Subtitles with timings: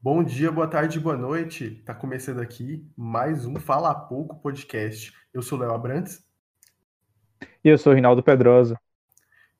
[0.00, 1.82] Bom dia, boa tarde, boa noite.
[1.84, 5.12] Tá começando aqui mais um Fala Pouco podcast.
[5.34, 6.24] Eu sou Léo Abrantes.
[7.64, 8.80] E eu sou Rinaldo Pedrosa.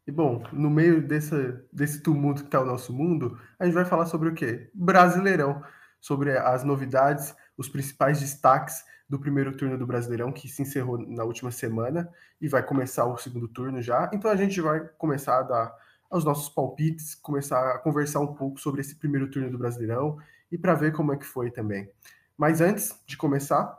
[0.07, 1.35] E bom, no meio desse,
[1.73, 4.71] desse tumulto que tá o nosso mundo, a gente vai falar sobre o quê?
[4.73, 5.61] Brasileirão.
[6.01, 11.25] Sobre as novidades, os principais destaques do primeiro turno do Brasileirão, que se encerrou na
[11.25, 12.09] última semana
[12.41, 14.09] e vai começar o segundo turno já.
[14.15, 15.75] Então a gente vai começar a dar
[16.11, 20.19] aos nossos palpites, começar a conversar um pouco sobre esse primeiro turno do Brasileirão
[20.51, 21.91] e para ver como é que foi também.
[22.37, 23.79] Mas antes de começar,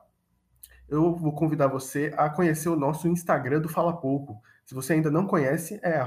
[0.88, 4.42] eu vou convidar você a conhecer o nosso Instagram do Fala Pouco.
[4.66, 6.00] Se você ainda não conhece, é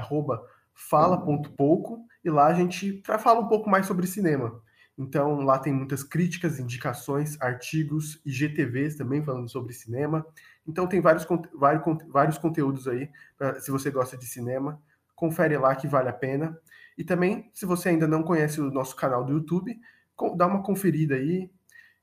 [0.73, 4.61] fala.pouco e lá a gente fala um pouco mais sobre cinema.
[4.97, 10.25] Então lá tem muitas críticas, indicações, artigos e GTVs também falando sobre cinema.
[10.67, 14.79] Então tem vários, vários, vários conteúdos aí, pra, se você gosta de cinema
[15.15, 16.57] confere lá que vale a pena.
[16.97, 19.79] E também, se você ainda não conhece o nosso canal do YouTube,
[20.35, 21.49] dá uma conferida aí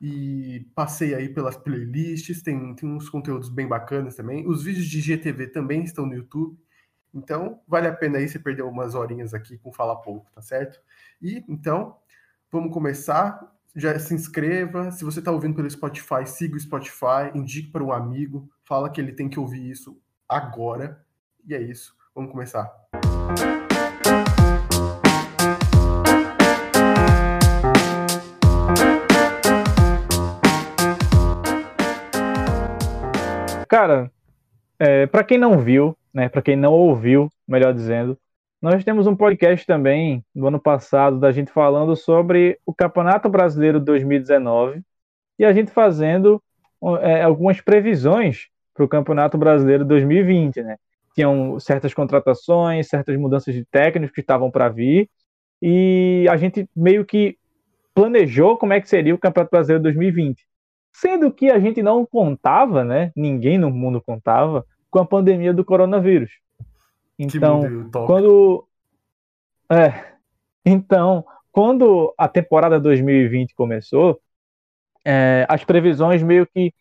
[0.01, 4.49] e passei aí pelas playlists, tem, tem uns conteúdos bem bacanas também.
[4.49, 6.59] Os vídeos de GTV também estão no YouTube.
[7.12, 10.80] Então, vale a pena aí você perder umas horinhas aqui com Fala Pouco, tá certo?
[11.21, 11.96] E então,
[12.51, 13.54] vamos começar.
[13.77, 14.90] Já se inscreva.
[14.90, 19.01] Se você está ouvindo pelo Spotify, siga o Spotify, indique para um amigo, fala que
[19.01, 21.04] ele tem que ouvir isso agora.
[21.46, 21.95] E é isso.
[22.15, 22.90] Vamos começar.
[33.71, 34.10] Cara,
[34.80, 38.18] é, para quem não viu, né, para quem não ouviu, melhor dizendo,
[38.60, 43.80] nós temos um podcast também do ano passado da gente falando sobre o Campeonato Brasileiro
[43.80, 44.82] 2019
[45.38, 46.43] e a gente fazendo
[47.01, 50.77] é, algumas previsões para o Campeonato Brasileiro 2020, né?
[51.21, 55.09] Tinham certas contratações, certas mudanças de técnicos que estavam para vir,
[55.60, 57.37] e a gente meio que
[57.95, 60.46] planejou como é que seria o Campeonato Brasileiro 2020.
[60.93, 63.12] Sendo que a gente não contava, né?
[63.15, 66.31] Ninguém no mundo contava com a pandemia do coronavírus.
[67.19, 68.67] Então, quando
[69.71, 70.15] é,
[70.65, 74.21] então, quando a temporada 2020 começou,
[75.05, 76.73] é, as previsões meio que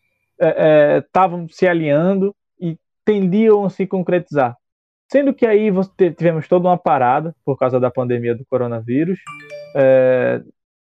[1.04, 2.34] estavam é, é, se alinhando
[3.10, 4.56] tendiam a se concretizar.
[5.10, 5.68] Sendo que aí
[6.16, 9.18] tivemos toda uma parada por causa da pandemia do coronavírus,
[9.74, 10.40] é,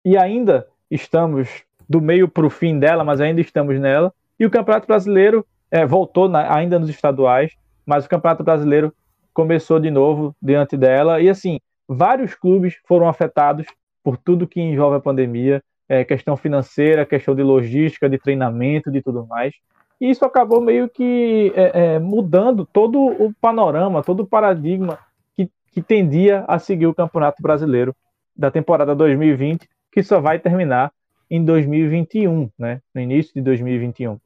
[0.05, 4.13] e ainda estamos do meio para o fim dela, mas ainda estamos nela.
[4.39, 7.51] E o Campeonato Brasileiro é, voltou na, ainda nos estaduais,
[7.85, 8.93] mas o Campeonato Brasileiro
[9.33, 11.19] começou de novo diante dela.
[11.19, 13.67] E assim, vários clubes foram afetados
[14.01, 19.01] por tudo que envolve a pandemia, é, questão financeira, questão de logística, de treinamento, de
[19.01, 19.53] tudo mais.
[19.99, 24.99] E isso acabou meio que é, é, mudando todo o panorama, todo o paradigma
[25.35, 27.95] que, que tendia a seguir o Campeonato Brasileiro
[28.35, 30.91] da temporada 2020, que só vai terminar
[31.29, 32.81] em 2021, né?
[32.93, 34.19] no início de 2021.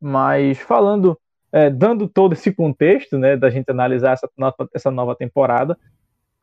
[0.00, 1.18] Mas falando,
[1.52, 5.78] é, dando todo esse contexto né, da gente analisar essa nova, essa nova temporada,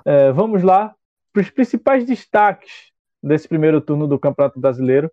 [0.05, 0.93] é, vamos lá
[1.33, 2.91] para os principais destaques
[3.21, 5.11] desse primeiro turno do Campeonato Brasileiro,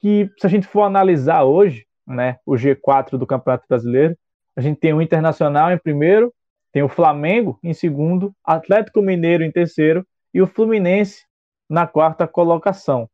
[0.00, 4.16] que se a gente for analisar hoje, né, o G4 do Campeonato Brasileiro.
[4.56, 6.32] A gente tem o Internacional em primeiro,
[6.72, 11.24] tem o Flamengo em segundo, Atlético Mineiro em terceiro e o Fluminense
[11.68, 13.08] na quarta colocação.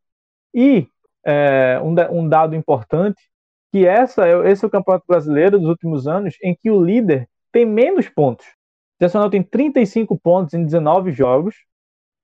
[0.54, 0.86] E
[1.24, 3.20] é, um, um, dado importante
[3.72, 7.66] que essa, esse é o Campeonato Brasileiro dos últimos anos em que o líder tem
[7.66, 8.46] menos pontos.
[8.46, 8.50] O
[8.96, 11.56] Internacional tem 35 pontos em 19 jogos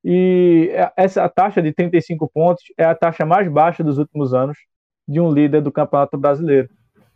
[0.05, 4.57] e essa taxa de 35 pontos é a taxa mais baixa dos últimos anos
[5.11, 6.69] de um líder do Campeonato Brasileiro.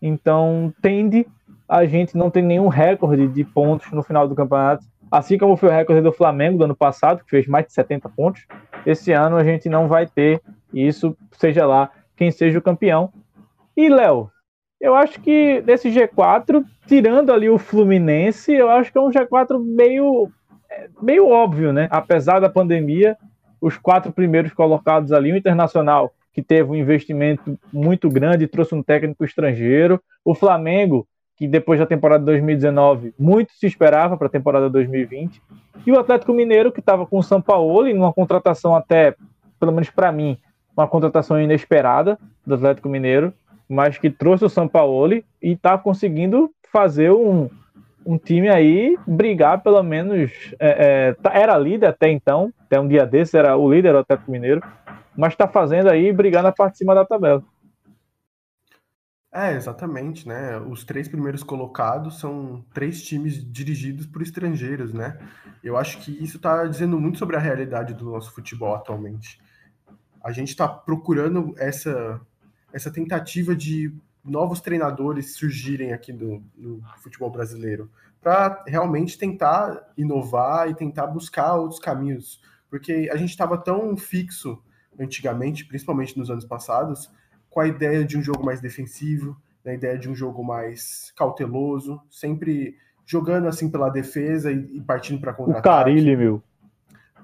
[0.03, 1.25] Então, tende
[1.69, 5.69] a gente não ter nenhum recorde de pontos no final do campeonato, assim como foi
[5.69, 8.47] o recorde do Flamengo do ano passado, que fez mais de 70 pontos.
[8.84, 13.12] Esse ano a gente não vai ter isso, seja lá quem seja o campeão.
[13.77, 14.28] E, Léo,
[14.81, 19.56] eu acho que desse G4, tirando ali o Fluminense, eu acho que é um G4
[19.65, 20.28] meio,
[21.00, 21.87] meio óbvio, né?
[21.93, 23.16] Apesar da pandemia,
[23.60, 28.83] os quatro primeiros colocados ali, o Internacional que teve um investimento muito grande, trouxe um
[28.83, 30.03] técnico estrangeiro.
[30.25, 35.41] O Flamengo, que depois da temporada 2019, muito se esperava para a temporada 2020.
[35.86, 39.15] E o Atlético Mineiro, que estava com o São Paulo, em uma contratação até,
[39.60, 40.36] pelo menos para mim,
[40.77, 43.33] uma contratação inesperada do Atlético Mineiro,
[43.69, 47.48] mas que trouxe o São Paulo e está conseguindo fazer um,
[48.04, 50.53] um time aí brigar pelo menos.
[50.59, 53.98] É, é, tá, era líder até então, até um dia desse era o líder do
[53.98, 54.60] Atlético Mineiro,
[55.16, 57.43] mas está fazendo aí brigando a parte de cima da tabela.
[59.33, 60.59] É, exatamente, né?
[60.59, 65.19] Os três primeiros colocados são três times dirigidos por estrangeiros, né?
[65.63, 69.41] Eu acho que isso está dizendo muito sobre a realidade do nosso futebol atualmente.
[70.22, 72.21] A gente está procurando essa,
[72.72, 73.93] essa tentativa de
[74.25, 77.91] novos treinadores surgirem aqui no, no futebol brasileiro,
[78.22, 82.41] para realmente tentar inovar e tentar buscar outros caminhos,
[82.71, 84.63] porque a gente estava tão fixo
[84.98, 87.10] antigamente, principalmente nos anos passados,
[87.50, 92.00] com a ideia de um jogo mais defensivo, da ideia de um jogo mais cauteloso,
[92.10, 92.76] sempre
[93.06, 95.68] jogando assim pela defesa e, e partindo para contra-ataque.
[95.68, 96.42] O Carilli, meu.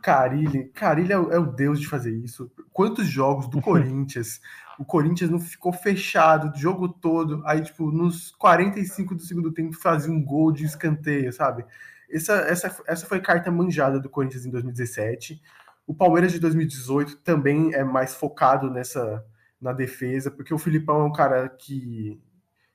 [0.00, 2.50] Carilli, Carilli é, é, o deus de fazer isso.
[2.72, 4.40] Quantos jogos do Corinthians,
[4.78, 9.76] o Corinthians não ficou fechado o jogo todo, aí tipo nos 45 do segundo tempo
[9.76, 11.64] fazia um gol de escanteio, sabe?
[12.10, 15.40] Essa, essa, essa foi a carta manjada do Corinthians em 2017.
[15.90, 19.26] O Palmeiras de 2018 também é mais focado nessa
[19.60, 22.22] na defesa, porque o Filipão é um cara que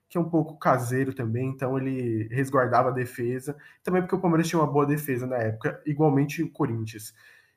[0.10, 3.56] que é um pouco caseiro também, então ele resguardava a defesa.
[3.82, 7.14] Também porque o Palmeiras tinha uma boa defesa na época, igualmente o Corinthians.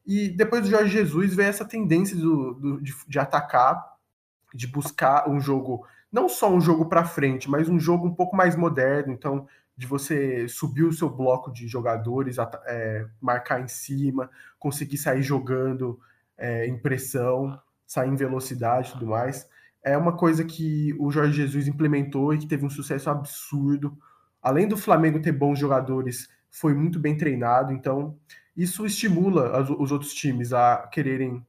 [0.07, 3.85] E depois do Jorge Jesus veio essa tendência do, do de, de, atacar,
[4.55, 8.37] de buscar um jogo, não só um jogo para frente, mas um jogo um pouco
[8.37, 9.13] mais moderno.
[9.13, 9.45] Então,
[9.79, 12.37] de você subir o seu bloco de jogadores,
[12.67, 14.29] é, marcar em cima,
[14.59, 15.99] conseguir sair jogando
[16.37, 19.49] é, em pressão, sair em velocidade e tudo mais
[19.83, 23.97] é uma coisa que o Jorge Jesus implementou e que teve um sucesso absurdo.
[24.43, 28.19] Além do Flamengo ter bons jogadores, foi muito bem treinado, então
[28.57, 31.45] isso estimula as, os outros times a quererem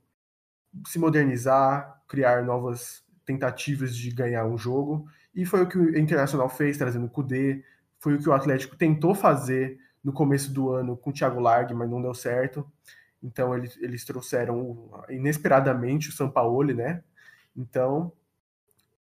[0.86, 5.08] se modernizar, criar novas tentativas de ganhar um jogo.
[5.34, 7.64] E foi o que o Internacional fez, trazendo o Kudê,
[8.00, 11.74] foi o que o Atlético tentou fazer no começo do ano com o Thiago Largue,
[11.74, 12.66] mas não deu certo.
[13.22, 17.04] Então eles, eles trouxeram inesperadamente o Sampaoli, né?
[17.56, 18.12] Então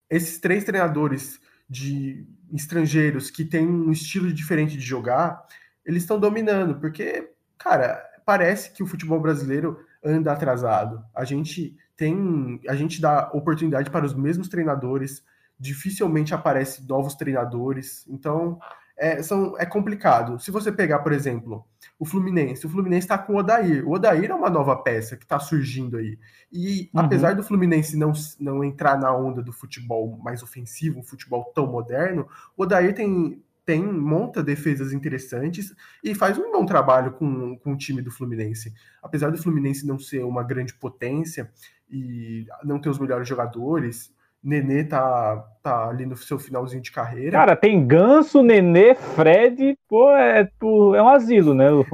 [0.10, 1.40] esses três treinadores
[1.70, 5.46] de estrangeiros que têm um estilo diferente de jogar,
[5.86, 11.04] eles estão dominando, porque, cara, parece que o futebol brasileiro anda atrasado.
[11.14, 15.24] A gente tem, a gente dá oportunidade para os mesmos treinadores,
[15.60, 18.06] dificilmente aparece novos treinadores.
[18.08, 18.60] Então,
[18.98, 20.40] é, são, é complicado.
[20.40, 21.66] Se você pegar, por exemplo,
[22.00, 23.88] o Fluminense, o Fluminense está com o Odair.
[23.88, 26.18] O Odair é uma nova peça que está surgindo aí.
[26.52, 27.02] E uhum.
[27.02, 31.68] apesar do Fluminense não, não entrar na onda do futebol mais ofensivo, um futebol tão
[31.68, 37.74] moderno, o Odair tem, tem monta defesas interessantes e faz um bom trabalho com, com
[37.74, 38.74] o time do Fluminense.
[39.04, 41.52] Apesar do Fluminense não ser uma grande potência
[41.90, 44.15] e não ter os melhores jogadores,
[44.46, 47.32] Nenê tá, tá ali no seu finalzinho de carreira.
[47.32, 51.66] Cara, tem Ganso, Nenê, Fred, pô, é, é um asilo, né?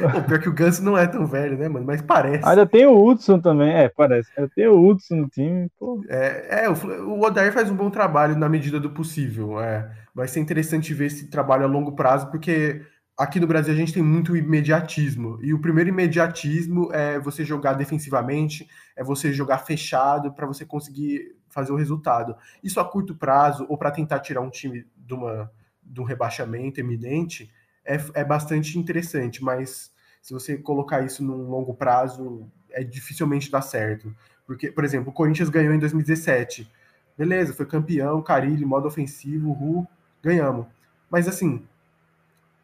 [0.00, 1.84] pô, pior que o Ganso não é tão velho, né, mano?
[1.84, 2.48] Mas parece.
[2.48, 4.30] Ainda tem o Hudson também, é, parece.
[4.38, 6.02] Ainda tem o Hudson no time, pô.
[6.08, 6.72] É, é o,
[7.06, 9.86] o Odair faz um bom trabalho na medida do possível, é.
[10.14, 12.80] Vai ser interessante ver esse trabalho a longo prazo, porque
[13.18, 15.38] aqui no Brasil a gente tem muito imediatismo.
[15.42, 18.66] E o primeiro imediatismo é você jogar defensivamente,
[18.96, 22.34] é você jogar fechado para você conseguir fazer o resultado.
[22.62, 25.50] Isso a curto prazo, ou para tentar tirar um time de, uma,
[25.82, 27.50] de um rebaixamento eminente,
[27.84, 29.92] é, é bastante interessante, mas
[30.22, 34.14] se você colocar isso num longo prazo, é dificilmente dá certo.
[34.46, 36.70] Porque, por exemplo, o Corinthians ganhou em 2017.
[37.16, 39.86] Beleza, foi campeão, Carilli, modo ofensivo, Ru,
[40.22, 40.66] ganhamos.
[41.10, 41.66] Mas assim,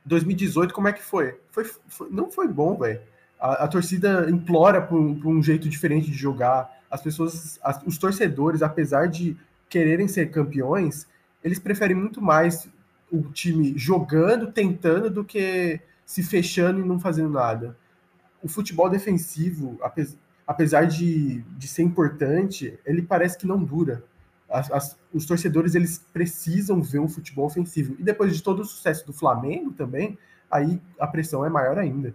[0.05, 1.39] 2018, como é que foi?
[1.51, 3.01] foi, foi não foi bom, velho.
[3.39, 6.71] A, a, torcida implora por, por, um jeito diferente de jogar.
[6.97, 9.37] As pessoas, as, os torcedores, apesar de
[9.69, 11.07] quererem ser campeões,
[11.45, 12.67] eles preferem muito mais
[13.13, 17.77] o time jogando, tentando, do que se fechando e não fazendo nada.
[18.43, 19.79] O futebol defensivo,
[20.47, 24.03] apesar de, de ser importante, ele parece que não dura.
[24.49, 27.95] As, as, os torcedores eles precisam ver um futebol ofensivo.
[27.99, 30.19] E depois de todo o sucesso do Flamengo também,
[30.51, 32.15] aí a pressão é maior ainda.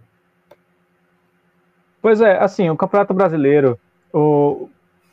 [2.02, 3.80] Pois é, assim, o Campeonato Brasileiro,
[4.14, 4.70] o,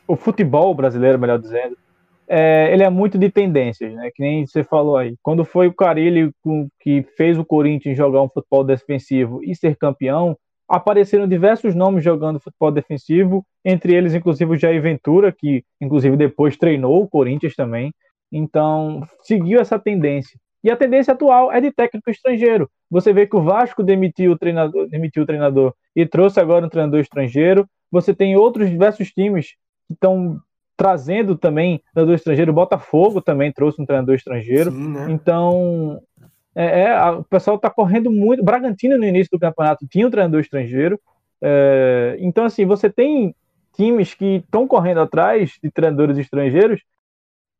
[0.07, 1.77] o futebol brasileiro, melhor dizendo,
[2.27, 4.11] é, ele é muito de tendências, né?
[4.13, 5.15] Que nem você falou aí.
[5.23, 6.31] Quando foi o Carilli
[6.79, 10.37] que fez o Corinthians jogar um futebol defensivo e ser campeão,
[10.67, 16.55] apareceram diversos nomes jogando futebol defensivo, entre eles, inclusive, o Jair Ventura, que, inclusive, depois
[16.55, 17.91] treinou o Corinthians também.
[18.31, 20.39] Então, seguiu essa tendência.
[20.63, 22.69] E a tendência atual é de técnico estrangeiro.
[22.91, 26.69] Você vê que o Vasco demitiu o treinador, demitiu o treinador e trouxe agora um
[26.69, 27.65] treinador estrangeiro.
[27.91, 29.55] Você tem outros diversos times
[29.87, 30.39] que estão
[30.77, 32.51] trazendo também treinador estrangeiro.
[32.51, 34.71] O Botafogo também trouxe um treinador estrangeiro.
[34.71, 35.07] Sim, né?
[35.09, 36.01] Então,
[36.55, 38.43] é, é, a, o pessoal está correndo muito.
[38.43, 40.99] Bragantino, no início do campeonato, tinha um treinador estrangeiro.
[41.41, 43.35] É, então, assim, você tem
[43.75, 46.81] times que estão correndo atrás de treinadores estrangeiros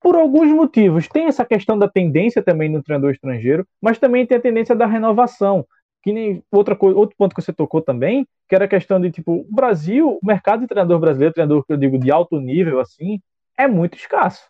[0.02, 1.08] por alguns motivos.
[1.08, 4.86] Tem essa questão da tendência também no treinador estrangeiro, mas também tem a tendência da
[4.86, 5.66] renovação.
[6.02, 9.12] Que nem outra coisa, outro ponto que você tocou também, que era a questão de
[9.12, 12.80] tipo, o Brasil, o mercado de treinador brasileiro, treinador que eu digo de alto nível
[12.80, 13.20] assim,
[13.58, 14.50] é muito escasso,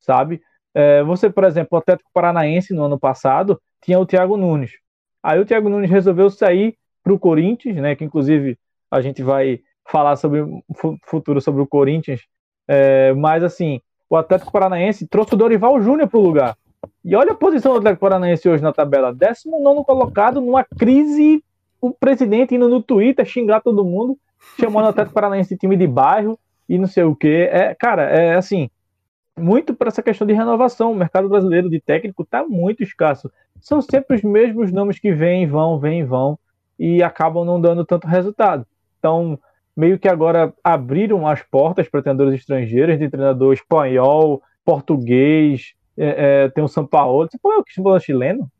[0.00, 0.42] sabe?
[0.74, 4.72] É, você, por exemplo, o Atlético Paranaense no ano passado tinha o Thiago Nunes.
[5.22, 7.94] Aí o Thiago Nunes resolveu sair para o Corinthians, né?
[7.94, 8.58] Que inclusive
[8.90, 10.44] a gente vai falar sobre
[11.04, 12.20] futuro sobre o Corinthians.
[12.66, 16.56] É, mas assim, o Atlético Paranaense trouxe o Dorival Júnior para o lugar.
[17.04, 21.42] E olha a posição do Atlético Paranaense hoje na tabela: 19 colocado numa crise.
[21.80, 24.18] O presidente indo no Twitter xingar todo mundo,
[24.58, 26.36] chamando o Atlético Paranaense de time de bairro
[26.68, 27.48] e não sei o que.
[27.50, 28.68] É, cara, é assim,
[29.38, 30.92] muito para essa questão de renovação.
[30.92, 33.30] O mercado brasileiro de técnico está muito escasso.
[33.60, 36.38] São sempre os mesmos nomes que vêm, vão, vêm, vão
[36.78, 38.66] e acabam não dando tanto resultado.
[38.98, 39.38] Então,
[39.76, 46.48] meio que agora abriram as portas para treinadores estrangeiros, de treinador espanhol, português, é, é,
[46.50, 47.28] tem o São Paulo.
[47.28, 48.50] Você falou que falou chileno?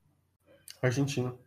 [0.83, 1.39] Argentino.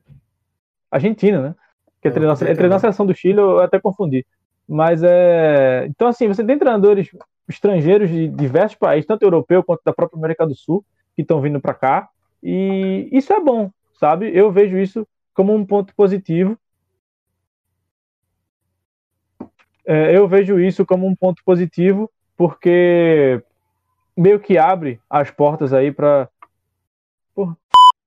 [0.89, 1.55] Argentina, né?
[2.01, 4.25] Que é, treinou, é treinou a seleção do Chile, eu até confundi.
[4.67, 5.85] Mas é.
[5.87, 7.11] Então, assim, você tem treinadores
[7.47, 10.83] estrangeiros de diversos países, tanto europeu quanto da própria América do Sul,
[11.15, 12.09] que estão vindo para cá.
[12.41, 13.69] E isso é bom,
[13.99, 14.31] sabe?
[14.35, 16.57] Eu vejo isso como um ponto positivo.
[19.85, 23.43] É, eu vejo isso como um ponto positivo, porque
[24.21, 26.29] meio que abre as portas aí para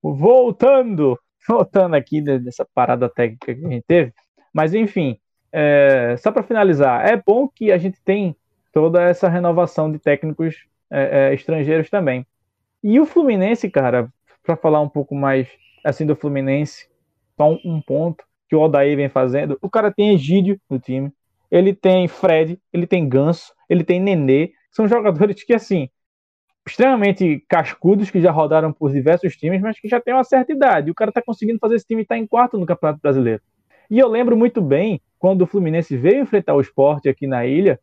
[0.01, 1.19] voltando,
[1.49, 4.13] voltando aqui dessa parada técnica que a gente teve,
[4.53, 5.19] mas enfim,
[5.51, 8.37] é, só para finalizar, é bom que a gente tem
[8.73, 12.25] toda essa renovação de técnicos é, é, estrangeiros também.
[12.83, 14.09] E o Fluminense, cara,
[14.43, 15.49] para falar um pouco mais
[15.85, 16.87] assim do Fluminense,
[17.37, 21.11] só um, um ponto que o Odair vem fazendo, o cara tem Egídio no time,
[21.51, 25.89] ele tem Fred, ele tem Ganso, ele tem Nenê, são jogadores que assim
[26.67, 30.91] extremamente cascudos que já rodaram por diversos times, mas que já tem uma certa idade.
[30.91, 33.43] O cara está conseguindo fazer esse time estar tá em quarto no Campeonato Brasileiro.
[33.91, 37.79] E eu lembro muito bem quando o Fluminense veio enfrentar o esporte aqui na ilha,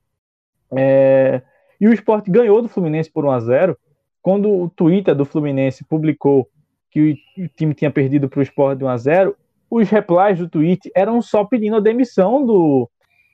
[0.72, 1.42] é...
[1.80, 3.78] e o esporte ganhou do Fluminense por 1 a 0
[4.22, 6.48] Quando o Twitter do Fluminense publicou
[6.90, 9.36] que o time tinha perdido para o esporte de 1 a 0
[9.72, 12.90] os replies do tweet eram só pedindo a demissão do,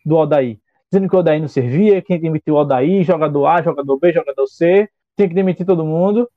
[0.05, 0.59] do Odaí.
[0.89, 4.45] Dizendo que o Odaí não servia, quem demitiu o Odaí, jogador A, jogador B, jogador
[4.45, 6.29] C, tinha que demitir todo mundo.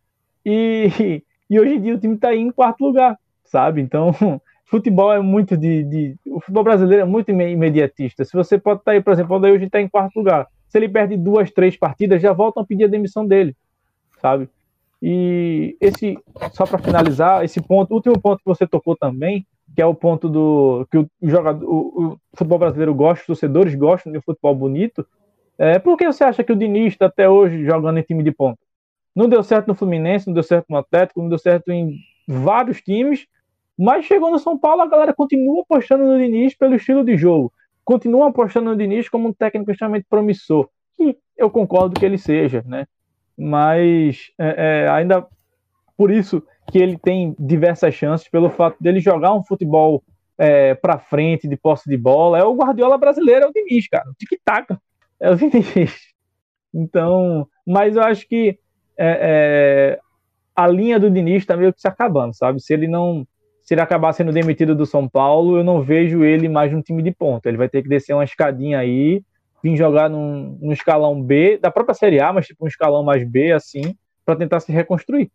[0.45, 3.81] E, e hoje em dia o time está aí em quarto lugar, sabe?
[3.81, 4.13] Então,
[4.65, 8.25] futebol é muito de, de, O futebol brasileiro é muito imediatista.
[8.25, 10.49] Se você pode estar tá aí, por exemplo, daí hoje está em quarto lugar.
[10.69, 13.55] Se ele perde duas, três partidas, já voltam a pedir a demissão dele,
[14.21, 14.49] sabe?
[15.03, 16.19] E esse,
[16.53, 20.29] só para finalizar, esse ponto, último ponto que você tocou também, que é o ponto
[20.29, 24.55] do que o jogador, o, o futebol brasileiro gosta, os torcedores gostam de um futebol
[24.55, 25.07] bonito.
[25.59, 28.31] É, por que você acha que o Diniz está até hoje jogando em time de
[28.31, 28.59] ponta?
[29.15, 32.81] Não deu certo no Fluminense, não deu certo no Atlético, não deu certo em vários
[32.81, 33.27] times,
[33.77, 37.53] mas chegou no São Paulo, a galera continua apostando no Diniz pelo estilo de jogo,
[37.85, 42.63] continua apostando no Diniz como um técnico extremamente promissor, que eu concordo que ele seja,
[42.67, 42.87] né?
[43.37, 45.27] Mas é, é, ainda
[45.97, 50.03] por isso que ele tem diversas chances, pelo fato dele jogar um futebol
[50.39, 54.11] é, para frente, de posse de bola, é o Guardiola brasileiro, é o Diniz, cara,
[54.19, 54.77] tic-tac,
[55.19, 56.11] é o Diniz.
[56.73, 58.59] Então, mas eu acho que
[59.03, 60.01] é, é,
[60.55, 62.61] a linha do Diniz está meio que se acabando, sabe?
[62.61, 63.27] Se ele não.
[63.63, 67.03] Se ele acabar sendo demitido do São Paulo, eu não vejo ele mais no time
[67.03, 67.49] de ponta.
[67.49, 69.23] Ele vai ter que descer uma escadinha aí,
[69.63, 73.23] vir jogar num, num escalão B, da própria Série A, mas tipo um escalão mais
[73.25, 75.31] B, assim, para tentar se reconstruir.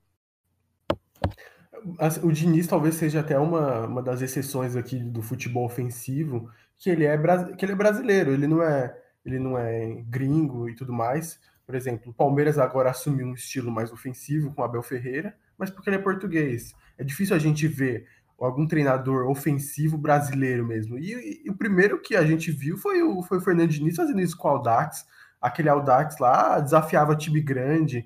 [1.98, 6.90] Assim, o Diniz talvez seja até uma, uma das exceções aqui do futebol ofensivo, que
[6.90, 7.18] ele é,
[7.56, 8.94] que ele é brasileiro, ele não é,
[9.26, 11.40] ele não é gringo e tudo mais.
[11.66, 15.90] Por exemplo, o Palmeiras agora assumiu um estilo mais ofensivo com Abel Ferreira, mas porque
[15.90, 16.74] ele é português.
[16.98, 18.08] É difícil a gente ver
[18.40, 20.98] algum treinador ofensivo brasileiro mesmo.
[20.98, 23.96] E, e, e o primeiro que a gente viu foi o, foi o Fernando Diniz
[23.96, 25.06] fazendo isso com o Aldax.
[25.42, 28.06] Aquele Aldax lá desafiava time grande,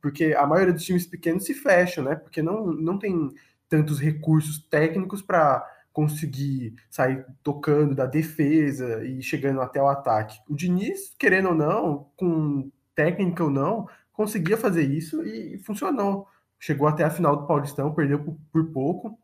[0.00, 2.16] porque a maioria dos times pequenos se fecham, né?
[2.16, 3.30] Porque não, não tem
[3.68, 10.38] tantos recursos técnicos para conseguir sair tocando da defesa e chegando até o ataque.
[10.48, 16.26] O Diniz, querendo ou não, com técnica ou não, conseguia fazer isso e funcionou.
[16.58, 19.18] Chegou até a final do Paulistão, perdeu por, por pouco.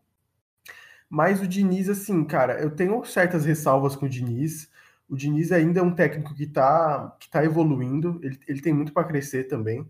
[1.09, 4.71] Mas o Diniz, assim, cara, eu tenho certas ressalvas com o Diniz.
[5.09, 8.93] O Diniz ainda é um técnico que está que tá evoluindo, ele, ele tem muito
[8.93, 9.87] para crescer também,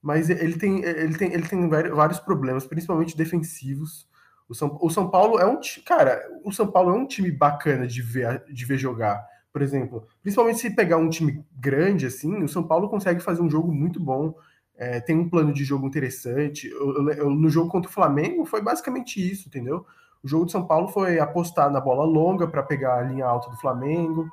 [0.00, 4.08] mas ele tem, ele, tem, ele tem vários problemas, principalmente defensivos.
[4.48, 7.86] O São, o São Paulo é um cara, o São Paulo é um time bacana
[7.86, 9.24] de ver, de ver jogar.
[9.52, 13.50] Por exemplo, principalmente se pegar um time grande assim, o São Paulo consegue fazer um
[13.50, 14.34] jogo muito bom.
[14.76, 16.68] É, tem um plano de jogo interessante.
[16.68, 19.84] Eu, eu, eu, no jogo contra o Flamengo foi basicamente isso, entendeu?
[20.22, 23.50] O jogo de São Paulo foi apostar na bola longa para pegar a linha alta
[23.50, 24.30] do Flamengo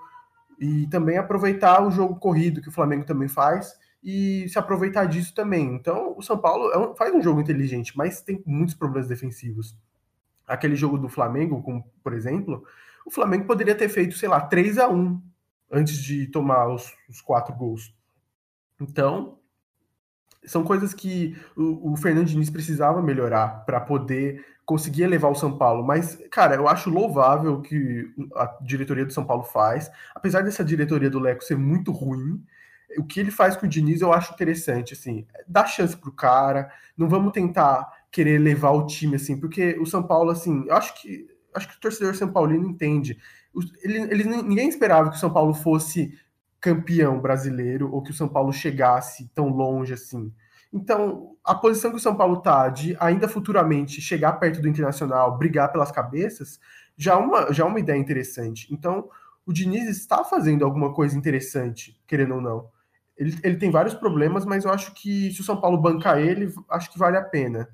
[0.60, 5.34] e também aproveitar o jogo corrido que o Flamengo também faz e se aproveitar disso
[5.34, 5.66] também.
[5.74, 9.76] Então, o São Paulo é um, faz um jogo inteligente, mas tem muitos problemas defensivos.
[10.48, 12.64] Aquele jogo do Flamengo, como, por exemplo,
[13.08, 15.22] o Flamengo poderia ter feito, sei lá, 3 a 1
[15.72, 17.96] antes de tomar os, os quatro gols.
[18.82, 19.40] Então,
[20.44, 25.58] são coisas que o, o Fernando Diniz precisava melhorar para poder conseguir elevar o São
[25.58, 25.86] Paulo.
[25.86, 29.90] Mas, cara, eu acho louvável o que a diretoria do São Paulo faz.
[30.14, 32.44] Apesar dessa diretoria do Leco ser muito ruim,
[32.98, 36.70] o que ele faz com o Diniz eu acho interessante, assim, dá chance pro cara,
[36.98, 41.02] não vamos tentar querer levar o time, assim, porque o São Paulo, assim, eu acho
[41.02, 43.18] que acho que o torcedor São Paulino entende.
[43.84, 46.18] Ele, ele, ninguém esperava que o São Paulo fosse
[46.60, 50.32] campeão brasileiro ou que o São Paulo chegasse tão longe assim.
[50.72, 55.38] Então, a posição que o São Paulo tá de ainda futuramente chegar perto do Internacional,
[55.38, 56.60] brigar pelas cabeças,
[56.96, 58.68] já é uma, já é uma ideia interessante.
[58.72, 59.10] Então,
[59.46, 62.70] o Diniz está fazendo alguma coisa interessante, querendo ou não.
[63.18, 66.54] Ele, ele tem vários problemas, mas eu acho que se o São Paulo bancar ele,
[66.70, 67.70] acho que vale a pena.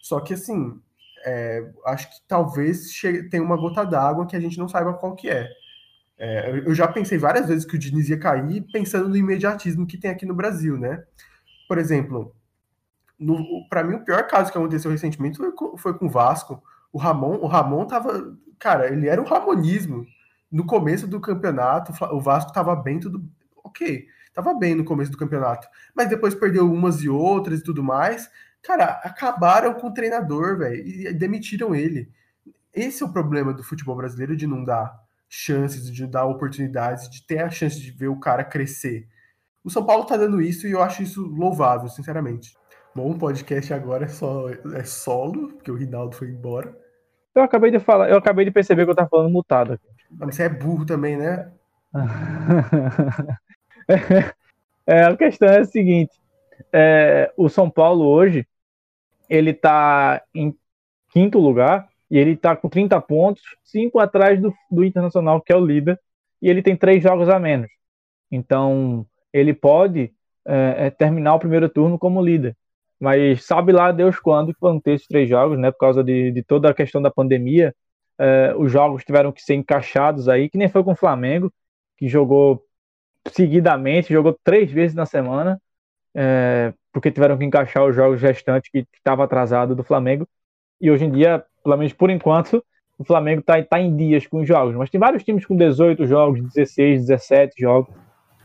[0.00, 0.80] Só que, assim,
[1.26, 5.16] é, acho que talvez chegue, tenha uma gota d'água que a gente não saiba qual
[5.16, 5.50] que é.
[6.16, 6.62] é.
[6.64, 10.08] Eu já pensei várias vezes que o Diniz ia cair pensando no imediatismo que tem
[10.08, 11.02] aqui no Brasil, né?
[11.68, 12.32] Por exemplo,
[13.68, 16.62] para mim o pior caso que aconteceu recentemente foi, foi com o Vasco.
[16.92, 20.06] O Ramon, o Ramon tava, cara, ele era o ramonismo.
[20.48, 23.20] No começo do campeonato, o Vasco tava bem, tudo
[23.64, 27.82] ok, tava bem no começo do campeonato, mas depois perdeu umas e outras e tudo
[27.82, 28.30] mais.
[28.66, 32.10] Cara, acabaram com o treinador, velho, e demitiram ele.
[32.74, 34.92] Esse é o problema do futebol brasileiro de não dar
[35.28, 39.06] chances, de dar oportunidades, de ter a chance de ver o cara crescer.
[39.62, 42.56] O São Paulo tá dando isso e eu acho isso louvável, sinceramente.
[42.92, 46.76] Bom, o podcast agora é só é solo, porque o Rinaldo foi embora.
[47.36, 49.86] Eu acabei de falar, eu acabei de perceber que eu tava falando mutado aqui.
[50.10, 51.52] Mas você é burro também, né?
[54.86, 56.18] é, a questão é a seguinte:
[56.72, 58.44] é, o São Paulo hoje
[59.28, 60.54] ele está em
[61.10, 65.56] quinto lugar e ele está com 30 pontos, cinco atrás do, do Internacional, que é
[65.56, 65.98] o líder,
[66.40, 67.68] e ele tem três jogos a menos.
[68.30, 70.12] Então, ele pode
[70.44, 72.56] é, é, terminar o primeiro turno como líder.
[72.98, 75.70] Mas sabe lá Deus quando vão ter esses três jogos, né?
[75.70, 77.74] Por causa de, de toda a questão da pandemia,
[78.18, 81.52] é, os jogos tiveram que ser encaixados aí, que nem foi com o Flamengo,
[81.98, 82.62] que jogou
[83.28, 85.60] seguidamente, jogou três vezes na semana.
[86.14, 90.26] É, porque tiveram que encaixar os jogos restantes que estava atrasado do Flamengo.
[90.80, 92.64] E hoje em dia, pelo menos por enquanto,
[92.96, 94.74] o Flamengo está tá em dias com os jogos.
[94.74, 97.94] Mas tem vários times com 18 jogos, 16, 17 jogos.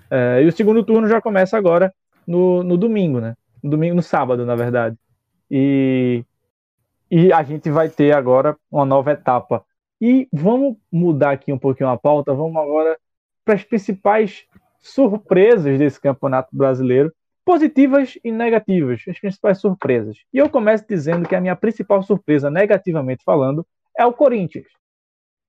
[0.10, 1.94] É, e o segundo turno já começa agora
[2.28, 3.38] no, no domingo, né?
[3.64, 4.98] No domingo, no sábado, na verdade.
[5.50, 6.26] E,
[7.10, 9.64] e a gente vai ter agora uma nova etapa.
[10.02, 12.34] E vamos mudar aqui um pouquinho a pauta.
[12.34, 12.98] Vamos agora
[13.46, 14.44] para as principais
[14.82, 20.18] surpresas desse campeonato brasileiro positivas e negativas, as principais surpresas.
[20.34, 23.66] E eu começo dizendo que a minha principal surpresa, negativamente falando,
[23.98, 24.68] é o Corinthians.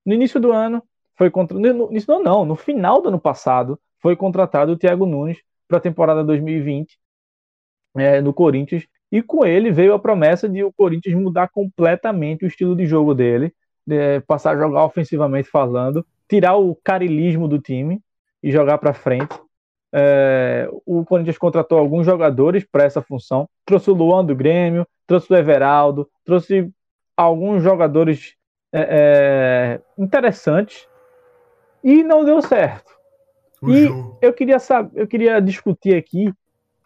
[0.05, 0.83] No início do ano,
[1.15, 1.57] foi contra...
[1.57, 5.77] no início do não, no final do ano passado, foi contratado o Thiago Nunes para
[5.77, 6.97] a temporada 2020
[7.95, 12.47] é, no Corinthians, e com ele veio a promessa de o Corinthians mudar completamente o
[12.47, 13.53] estilo de jogo dele,
[13.85, 18.01] de passar a jogar ofensivamente falando, tirar o carilismo do time
[18.41, 19.39] e jogar para frente.
[19.95, 23.47] É, o Corinthians contratou alguns jogadores para essa função.
[23.63, 26.71] Trouxe o Luan do Grêmio, trouxe o Everaldo, trouxe
[27.15, 28.35] alguns jogadores
[28.71, 30.87] é, é, interessantes
[31.83, 32.91] e não deu certo.
[33.61, 33.87] O e
[34.19, 36.33] eu queria saber, eu queria discutir aqui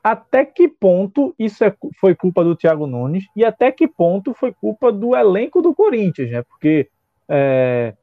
[0.03, 4.53] até que ponto isso é, foi culpa do Thiago Nunes e até que ponto foi
[4.53, 6.43] culpa do elenco do Corinthians, né?
[6.43, 6.89] Porque
[7.29, 7.93] é,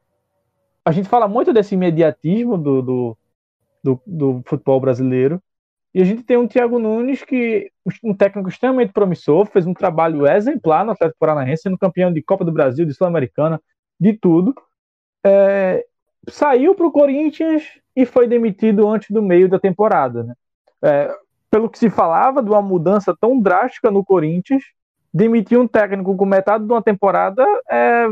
[0.83, 3.17] a gente fala muito desse imediatismo do, do
[3.85, 5.39] do, do futebol brasileiro.
[5.93, 7.71] E a gente tem um Thiago Nunes que
[8.03, 12.43] um técnico extremamente promissor, fez um trabalho exemplar no Atlético Paranaense, sendo campeão de Copa
[12.43, 13.61] do Brasil, de Sul-Americana,
[13.99, 14.53] de tudo.
[15.23, 15.85] É,
[16.27, 17.63] saiu para o Corinthians
[17.95, 20.23] e foi demitido antes do meio da temporada.
[20.23, 20.33] Né?
[20.83, 21.15] É,
[21.49, 24.63] pelo que se falava de uma mudança tão drástica no Corinthians,
[25.13, 28.07] demitir um técnico com metade de uma temporada é,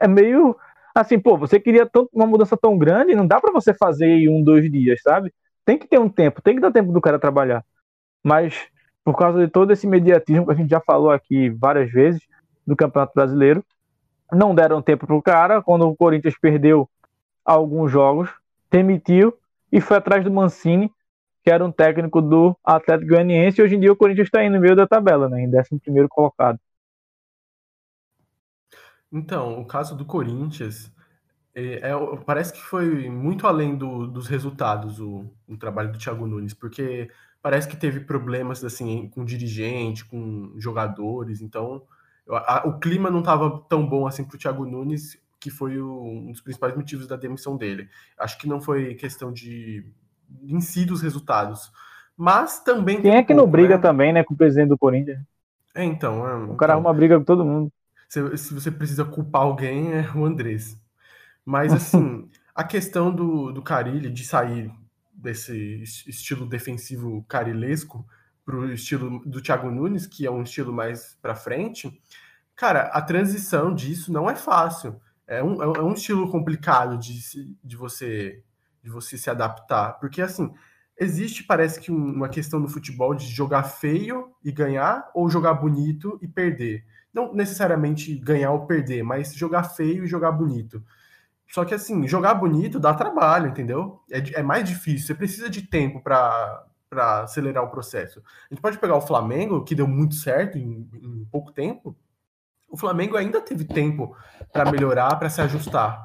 [0.00, 0.54] é meio
[0.94, 4.28] assim, pô, você queria tanto, uma mudança tão grande, não dá para você fazer em
[4.28, 5.32] um, dois dias, sabe?
[5.64, 7.64] Tem que ter um tempo, tem que dar tempo do cara trabalhar.
[8.22, 8.68] Mas,
[9.04, 12.22] por causa de todo esse mediatismo que a gente já falou aqui várias vezes
[12.66, 13.64] do Campeonato Brasileiro,
[14.32, 15.62] não deram tempo pro cara.
[15.62, 16.88] Quando o Corinthians perdeu
[17.44, 18.30] alguns jogos,
[18.70, 19.34] demitiu
[19.70, 20.90] e foi atrás do Mancini,
[21.42, 23.60] que era um técnico do Atlético Goianiense.
[23.60, 26.08] E hoje em dia o Corinthians está aí no meio da tabela, né, em 11
[26.08, 26.58] colocado.
[29.12, 30.90] Então, o caso do Corinthians
[31.54, 36.26] é, é, parece que foi muito além do, dos resultados o, o, trabalho do Thiago
[36.26, 37.10] Nunes, porque
[37.42, 41.82] parece que teve problemas assim com dirigente, com jogadores, então
[42.30, 46.02] a, o clima não estava tão bom assim para o Thiago Nunes, que foi o,
[46.02, 47.88] um dos principais motivos da demissão dele.
[48.16, 49.84] Acho que não foi questão de
[50.44, 51.70] em si dos resultados,
[52.16, 53.82] mas também quem é que um pouco, não briga né?
[53.82, 55.20] também, né, com o presidente do Corinthians?
[55.74, 57.70] É, então, é, o cara então, arruma briga com todo mundo.
[58.12, 60.78] Se, se você precisa culpar alguém, é o Andrés.
[61.46, 64.70] Mas, assim, a questão do, do Carilli de sair
[65.14, 68.06] desse estilo defensivo carilesco
[68.44, 72.02] para o estilo do Thiago Nunes, que é um estilo mais para frente,
[72.54, 75.00] cara, a transição disso não é fácil.
[75.26, 77.18] É um, é um estilo complicado de,
[77.64, 78.42] de, você,
[78.82, 79.98] de você se adaptar.
[79.98, 80.52] Porque, assim,
[80.98, 86.18] existe, parece que, uma questão no futebol de jogar feio e ganhar, ou jogar bonito
[86.20, 86.84] e perder.
[87.12, 90.82] Não necessariamente ganhar ou perder, mas jogar feio e jogar bonito.
[91.52, 94.00] Só que assim, jogar bonito dá trabalho, entendeu?
[94.10, 96.64] É, é mais difícil, você precisa de tempo para
[97.22, 98.22] acelerar o processo.
[98.50, 101.94] A gente pode pegar o Flamengo, que deu muito certo em, em pouco tempo.
[102.70, 104.16] O Flamengo ainda teve tempo
[104.50, 106.02] para melhorar, para se ajustar.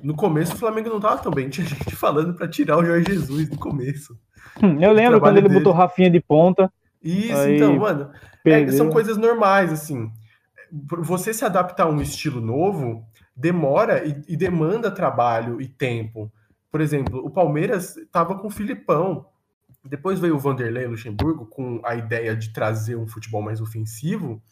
[0.00, 3.12] No começo o Flamengo não estava tão bem, tinha gente falando para tirar o Jorge
[3.12, 4.16] Jesus no começo.
[4.62, 5.58] Hum, eu lembro quando ele dele.
[5.58, 6.72] botou Rafinha de ponta.
[7.02, 7.56] Isso, aí...
[7.56, 8.10] então, mano,
[8.44, 10.12] é, são coisas normais, assim.
[10.98, 13.06] Você se adaptar a um estilo novo
[13.36, 16.32] demora e, e demanda trabalho e tempo.
[16.70, 19.26] Por exemplo, o Palmeiras estava com o Filipão.
[19.84, 24.42] Depois veio o Vanderlei Luxemburgo com a ideia de trazer um futebol mais ofensivo.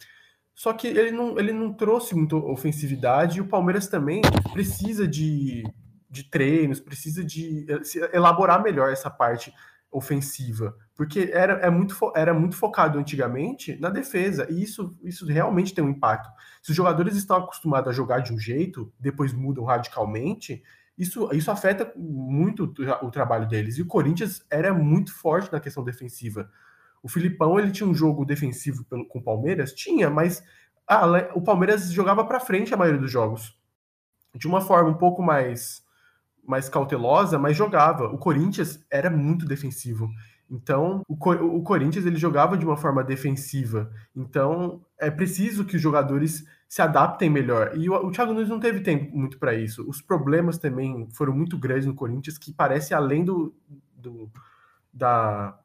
[0.55, 4.21] Só que ele não, ele não trouxe muita ofensividade e o Palmeiras também
[4.53, 5.65] precisa de,
[6.11, 7.67] de treinos, precisa de
[8.13, 9.53] elaborar melhor essa parte
[9.93, 15.75] ofensiva, porque era, é muito, era muito focado antigamente na defesa, e isso, isso realmente
[15.75, 16.31] tem um impacto.
[16.63, 20.63] Se os jogadores estão acostumados a jogar de um jeito, depois mudam radicalmente,
[20.97, 23.77] isso, isso afeta muito o, trabalho deles.
[23.77, 26.51] E o Corinthians era muito forte na questão defensiva.
[27.03, 29.73] O Filipão ele tinha um jogo defensivo pelo, com o Palmeiras?
[29.73, 30.45] Tinha, mas
[30.87, 33.59] a, o Palmeiras jogava para frente a maioria dos jogos.
[34.35, 35.83] De uma forma um pouco mais
[36.47, 38.07] mais cautelosa, mas jogava.
[38.07, 40.09] O Corinthians era muito defensivo.
[40.51, 43.91] Então, o, Cor o Corinthians ele jogava de uma forma defensiva.
[44.15, 47.73] Então, é preciso que os jogadores se adaptem melhor.
[47.77, 49.89] E o, o Thiago Nunes não teve tempo muito para isso.
[49.89, 53.55] Os problemas também foram muito grandes no Corinthians, que parece além do,
[53.97, 54.31] do
[54.93, 55.59] da,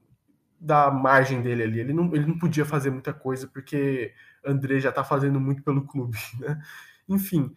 [0.60, 1.80] da margem dele ali.
[1.82, 4.14] Ele não, ele não podia fazer muita coisa porque
[4.46, 6.62] André já está fazendo muito pelo clube, né?
[7.10, 7.54] Enfim,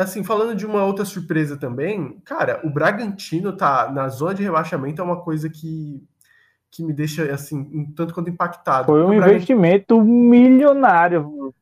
[0.00, 5.02] Assim, falando de uma outra surpresa também, cara, o Bragantino tá na zona de rebaixamento
[5.02, 6.02] é uma coisa que,
[6.70, 8.86] que me deixa, assim, um tanto quanto impactado.
[8.86, 11.54] Foi um investimento milionário.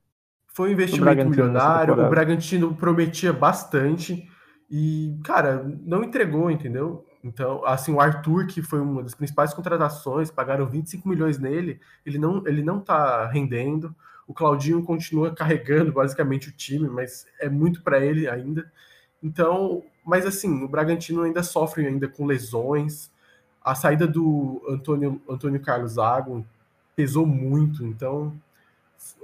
[0.46, 4.28] Foi um investimento milionário, o Bragantino prometia bastante
[4.70, 7.04] e, cara, não entregou, entendeu?
[7.24, 12.18] Então, assim, o Arthur, que foi uma das principais contratações, pagaram 25 milhões nele, ele
[12.18, 13.92] não, ele não tá rendendo.
[14.28, 18.70] O Claudinho continua carregando basicamente o time, mas é muito para ele ainda.
[19.22, 23.10] Então, mas assim, o Bragantino ainda sofre ainda com lesões.
[23.64, 26.46] A saída do Antônio, Antônio Carlos Zago
[26.94, 28.32] pesou muito, então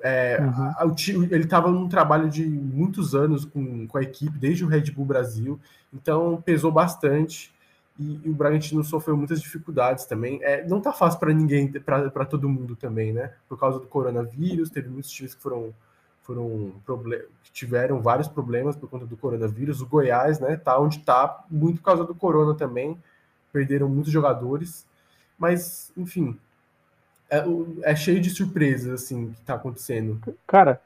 [0.02, 0.72] é, uhum.
[0.76, 0.94] a, o,
[1.34, 5.04] ele estava num trabalho de muitos anos com, com a equipe, desde o Red Bull
[5.04, 5.60] Brasil,
[5.92, 7.53] então pesou bastante
[7.98, 10.40] e, e, o Bragantino sofreu muitas dificuldades também.
[10.42, 13.32] É, não tá fácil para ninguém, para todo mundo também, né?
[13.48, 15.72] Por causa do coronavírus, teve muitos times que foram
[16.22, 16.72] foram
[17.42, 19.82] que tiveram vários problemas por conta do coronavírus.
[19.82, 22.98] O Goiás, né, tá onde tá, muito por causa do corona também.
[23.52, 24.86] Perderam muitos jogadores,
[25.38, 26.36] mas enfim,
[27.30, 27.44] é,
[27.82, 30.18] é cheio de surpresas assim que tá acontecendo.
[30.46, 30.80] Cara,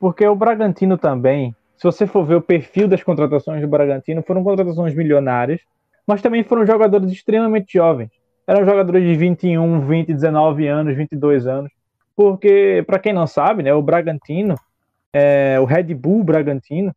[0.00, 4.42] porque o Bragantino também, se você for ver o perfil das contratações do Bragantino, foram
[4.42, 5.60] contratações milionárias
[6.08, 8.10] mas também foram jogadores extremamente jovens.
[8.46, 11.70] Eram jogadores de 21, 20, 19 anos, 22 anos.
[12.16, 14.54] Porque, para quem não sabe, né, o Bragantino,
[15.12, 16.96] é, o Red Bull Bragantino,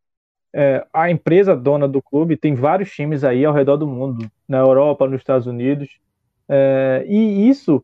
[0.54, 4.60] é, a empresa dona do clube, tem vários times aí ao redor do mundo, na
[4.60, 6.00] Europa, nos Estados Unidos.
[6.47, 7.84] É, e isso,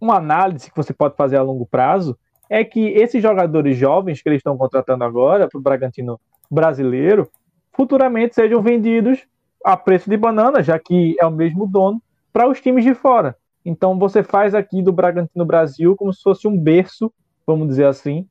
[0.00, 2.16] uma análise que você pode fazer a longo prazo,
[2.48, 7.28] é que esses jogadores jovens que eles estão contratando agora para o Bragantino brasileiro,
[7.72, 9.26] futuramente sejam vendidos
[9.64, 13.36] a preço de banana, já que é o mesmo dono, para os times de fora.
[13.64, 17.12] Então você faz aqui do Bragantino Brasil como se fosse um berço,
[17.46, 18.26] vamos dizer assim,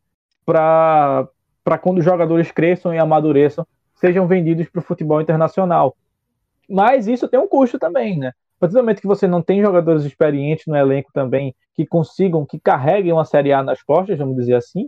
[0.46, 1.28] para
[1.82, 3.66] quando os jogadores cresçam e amadureçam,
[3.96, 5.96] sejam vendidos para o futebol internacional.
[6.70, 8.32] Mas isso tem um custo também, né?
[8.74, 13.26] Momento que você não tem jogadores experientes no elenco também que consigam, que carreguem uma
[13.26, 14.88] Série A nas costas, vamos dizer assim,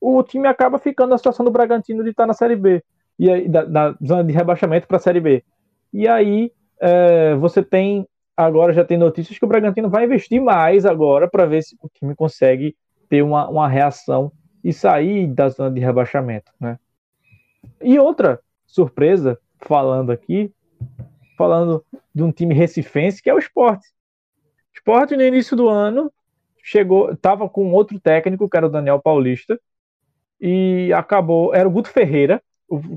[0.00, 2.82] o time acaba ficando na situação do Bragantino de estar na Série B,
[3.18, 5.44] e aí, da, da zona de rebaixamento para a Série B.
[5.92, 10.86] E aí é, você tem, agora já tem notícias que o Bragantino vai investir mais
[10.86, 12.76] agora para ver se o time consegue
[13.08, 14.32] ter uma, uma reação
[14.64, 16.78] e sair da zona de rebaixamento, né?
[17.82, 20.52] E outra surpresa, falando aqui,
[21.36, 23.86] falando de um time recifense, que é o Esporte.
[24.72, 26.10] Esporte, no início do ano,
[26.62, 29.60] chegou, estava com outro técnico, que era o Daniel Paulista,
[30.40, 32.42] e acabou, era o Guto Ferreira,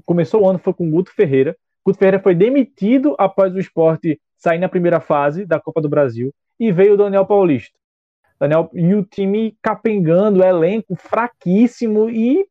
[0.06, 4.20] começou o ano foi com o Guto Ferreira, Guto Ferreira foi demitido após o esporte
[4.38, 7.78] sair na primeira fase da Copa do Brasil, e veio o Daniel Paulista.
[8.40, 12.46] Daniel, e o time capengando, elenco fraquíssimo, e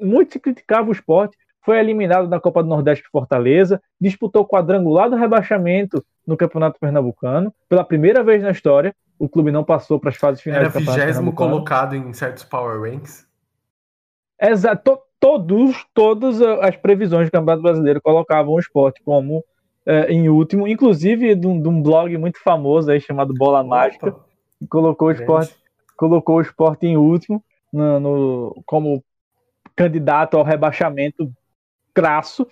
[0.00, 5.10] muito se criticava o esporte, foi eliminado da Copa do Nordeste de Fortaleza, disputou quadrangular
[5.10, 10.08] do rebaixamento no Campeonato Pernambucano, pela primeira vez na história, o clube não passou para
[10.08, 13.28] as fases finais Era do Campeonato vigésimo colocado em certos power ranks.
[14.40, 19.44] Exato, todos, todas as previsões do Campeonato Brasileiro colocavam o esporte como
[19.86, 24.16] é, em último, inclusive de um, de um, blog muito famoso aí chamado Bola Mágica,
[24.68, 25.54] colocou o esporte,
[25.96, 29.04] colocou o esporte em último no, no, como
[29.76, 31.30] candidato ao rebaixamento
[31.94, 32.46] crasso.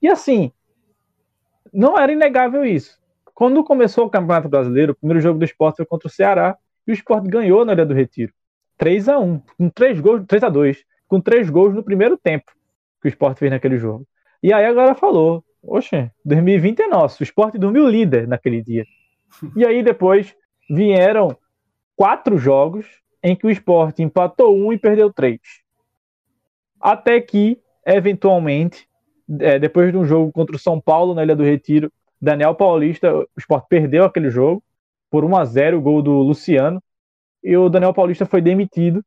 [0.00, 0.50] E assim,
[1.72, 2.98] não era inegável isso.
[3.34, 6.56] Quando começou o Campeonato Brasileiro, o primeiro jogo do esporte foi contra o Ceará
[6.86, 8.32] e o esporte ganhou na Ilha do Retiro.
[8.78, 10.84] 3 a 1 com 3 gols, 3 a 2
[11.14, 12.50] com 3 gols no primeiro tempo
[13.00, 14.04] que o esporte fez naquele jogo.
[14.42, 18.84] E aí agora falou, oxe, 2020 é nosso, o esporte dormiu líder naquele dia.
[19.54, 20.34] E aí depois
[20.68, 21.36] vieram
[21.94, 22.84] quatro jogos
[23.22, 25.38] em que o esporte empatou um e perdeu três.
[26.80, 28.88] Até que, eventualmente,
[29.38, 33.14] é, depois de um jogo contra o São Paulo na Ilha do Retiro, Daniel Paulista,
[33.14, 34.64] o esporte perdeu aquele jogo
[35.08, 36.82] por 1 a 0 o gol do Luciano,
[37.40, 39.04] e o Daniel Paulista foi demitido.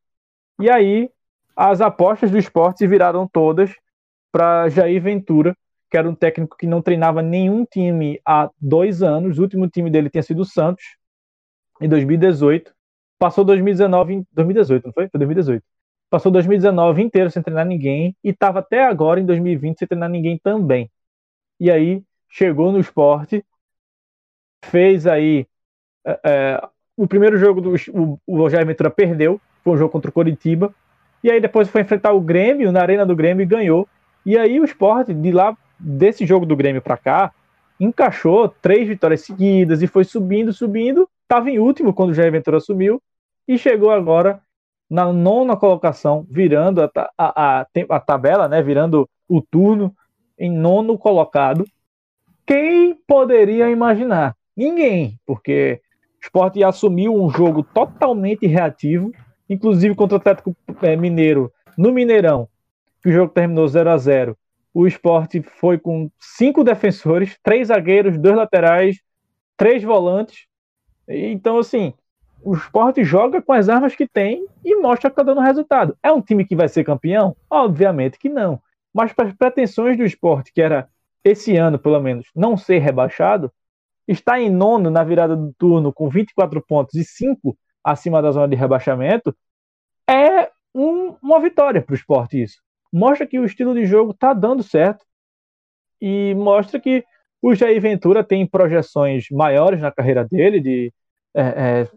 [0.58, 1.10] E aí
[1.58, 3.74] as apostas do esporte viraram todas
[4.30, 5.56] para Jair Ventura,
[5.90, 9.38] que era um técnico que não treinava nenhum time há dois anos.
[9.38, 10.84] O último time dele tinha sido o Santos,
[11.80, 12.72] em 2018.
[13.18, 15.08] Passou 2019 em 2018, não foi?
[15.08, 15.64] Foi 2018.
[16.08, 20.38] Passou 2019 inteiro sem treinar ninguém e estava até agora em 2020 sem treinar ninguém
[20.38, 20.88] também.
[21.58, 23.44] E aí chegou no esporte,
[24.64, 25.44] fez aí
[26.06, 26.62] é,
[26.96, 30.72] o primeiro jogo do o, o Jair Ventura perdeu, foi um jogo contra o Coritiba,
[31.22, 33.88] e aí depois foi enfrentar o Grêmio na arena do Grêmio e ganhou.
[34.24, 37.32] E aí o esporte de lá desse jogo do Grêmio para cá
[37.80, 42.56] encaixou três vitórias seguidas e foi subindo, subindo, estava em último quando o Jair Ventura
[42.56, 43.00] assumiu
[43.46, 44.40] e chegou agora
[44.90, 49.94] na nona colocação, virando a, a, a, a tabela, né, virando o turno
[50.38, 51.64] em nono colocado.
[52.46, 54.34] Quem poderia imaginar?
[54.56, 55.80] Ninguém, porque
[56.20, 59.12] o Sport assumiu um jogo totalmente reativo,
[59.48, 62.48] inclusive contra o Atlético é, Mineiro no Mineirão,
[63.02, 64.36] que o jogo terminou 0 a 0
[64.74, 68.98] O Sport foi com cinco defensores, três zagueiros, dois laterais,
[69.56, 70.46] três volantes.
[71.08, 71.94] Então, assim,
[72.42, 75.96] o Sport joga com as armas que tem e mostra que está dando resultado.
[76.02, 77.36] É um time que vai ser campeão?
[77.48, 78.60] Obviamente que não.
[78.92, 80.88] Mas para as pretensões do esporte, que era
[81.24, 83.52] esse ano, pelo menos, não ser rebaixado,
[84.06, 87.56] está em nono na virada do turno com 24 pontos e 5
[87.90, 89.34] acima da zona de rebaixamento,
[90.08, 92.60] é um, uma vitória para o esporte isso.
[92.92, 95.04] Mostra que o estilo de jogo está dando certo
[96.00, 97.04] e mostra que
[97.42, 100.92] o Jair Ventura tem projeções maiores na carreira dele, de
[101.34, 101.88] é, é,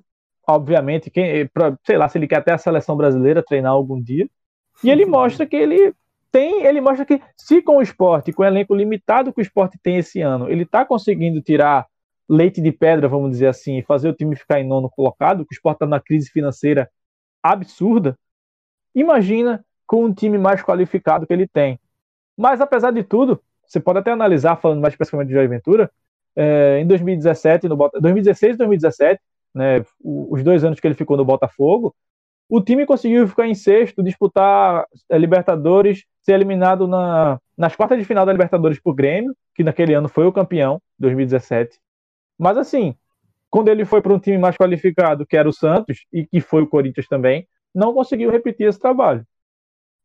[0.48, 4.30] obviamente, quem, pra, sei lá, se ele quer até a seleção brasileira treinar algum dia.
[4.84, 5.94] E ele mostra que ele
[6.32, 9.78] tem, ele mostra que se com o esporte, com o elenco limitado que o esporte
[9.82, 11.86] tem esse ano, ele está conseguindo tirar
[12.32, 15.54] leite de pedra, vamos dizer assim, e fazer o time ficar em nono colocado, que
[15.54, 16.90] o esporte está na crise financeira
[17.44, 18.18] absurda,
[18.96, 21.78] imagina com um time mais qualificado que ele tem.
[22.38, 25.92] Mas apesar de tudo, você pode até analisar, falando mais especificamente de Jair Ventura,
[26.34, 29.22] é, em 2017, no 2016 e 2017,
[29.54, 31.94] né, os dois anos que ele ficou no Botafogo,
[32.48, 38.06] o time conseguiu ficar em sexto, disputar a Libertadores, ser eliminado na, nas quartas de
[38.06, 41.78] final da Libertadores por Grêmio, que naquele ano foi o campeão, 2017.
[42.42, 42.96] Mas assim,
[43.52, 46.64] quando ele foi para um time mais qualificado, que era o Santos, e que foi
[46.64, 49.24] o Corinthians também, não conseguiu repetir esse trabalho.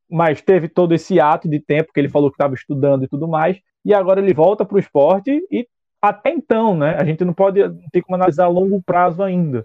[0.06, 3.26] Mas teve todo esse ato de tempo que ele falou que estava estudando e tudo
[3.26, 5.66] mais, e agora ele volta para o esporte e
[6.00, 6.96] até então, né?
[7.00, 7.58] A gente não pode
[7.90, 9.64] ter como analisar a longo prazo ainda.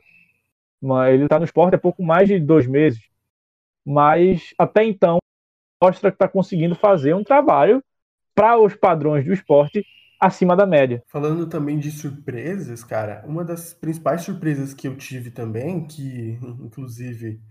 [0.81, 3.01] Mas ele está no esporte há pouco mais de dois meses.
[3.85, 5.17] Mas até então
[5.83, 7.83] mostra que está conseguindo fazer um trabalho
[8.33, 9.85] para os padrões do esporte
[10.21, 11.03] acima da média.
[11.07, 17.41] Falando também de surpresas, cara, uma das principais surpresas que eu tive também, que inclusive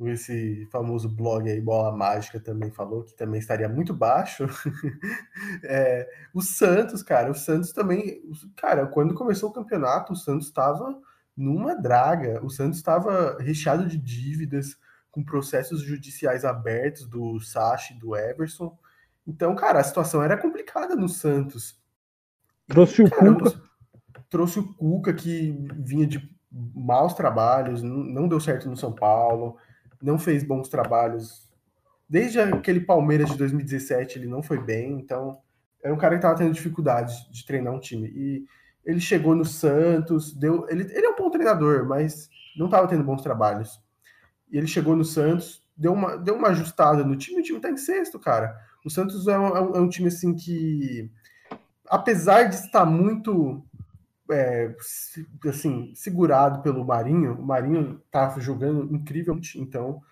[0.00, 4.44] esse famoso blog aí, Bola Mágica, também falou que também estaria muito baixo.
[5.64, 8.20] é, o Santos, cara, o Santos também.
[8.56, 10.94] Cara, quando começou o campeonato, o Santos estava
[11.34, 12.44] numa draga.
[12.44, 14.76] O Santos estava recheado de dívidas,
[15.10, 18.76] com processos judiciais abertos do Sachi do Everson.
[19.26, 21.80] Então, cara, a situação era complicada no Santos.
[22.68, 23.62] Trouxe o Cuca.
[24.28, 29.56] Trouxe o Cuca, que vinha de maus trabalhos, não deu certo no São Paulo
[30.02, 31.50] não fez bons trabalhos.
[32.08, 35.38] Desde aquele Palmeiras de 2017, ele não foi bem, então
[35.82, 38.08] era um cara que estava tendo dificuldade de treinar um time.
[38.08, 38.44] E
[38.84, 43.04] ele chegou no Santos, deu, ele, ele é um bom treinador, mas não estava tendo
[43.04, 43.80] bons trabalhos.
[44.50, 47.70] E ele chegou no Santos, deu uma, deu uma ajustada no time, o time está
[47.70, 48.56] em sexto, cara.
[48.84, 51.10] O Santos é um, é um time assim que,
[51.88, 53.64] apesar de estar muito
[54.30, 54.74] é,
[55.48, 57.34] assim, segurado pelo Marinho.
[57.34, 60.02] O Marinho tá jogando incrivelmente, então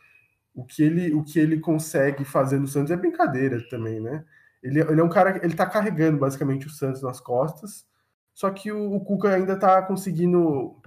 [0.55, 4.25] o que ele, o que ele consegue fazer no Santos é brincadeira também, né?
[4.63, 7.87] Ele, ele é um cara, ele tá carregando basicamente o Santos nas costas,
[8.33, 10.81] só que o, o Cuca ainda tá conseguindo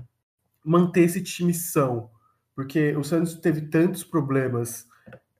[0.64, 2.10] manter esse time são,
[2.56, 4.88] porque o Santos teve tantos problemas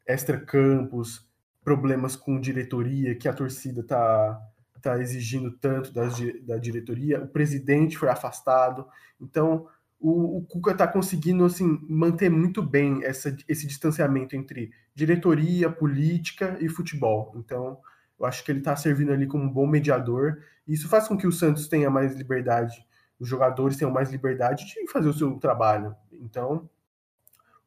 [0.06, 1.28] extra-campos,
[1.64, 4.40] problemas com diretoria, que a torcida tá
[4.88, 8.88] está exigindo tanto da diretoria, o presidente foi afastado,
[9.20, 9.68] então
[10.00, 16.58] o, o Cuca está conseguindo assim manter muito bem essa, esse distanciamento entre diretoria, política
[16.62, 17.34] e futebol.
[17.36, 17.80] Então
[18.20, 20.40] eu acho que ele está servindo ali como um bom mediador.
[20.68, 22.86] E isso faz com que o Santos tenha mais liberdade,
[23.20, 25.96] os jogadores tenham mais liberdade de fazer o seu trabalho.
[26.12, 26.70] Então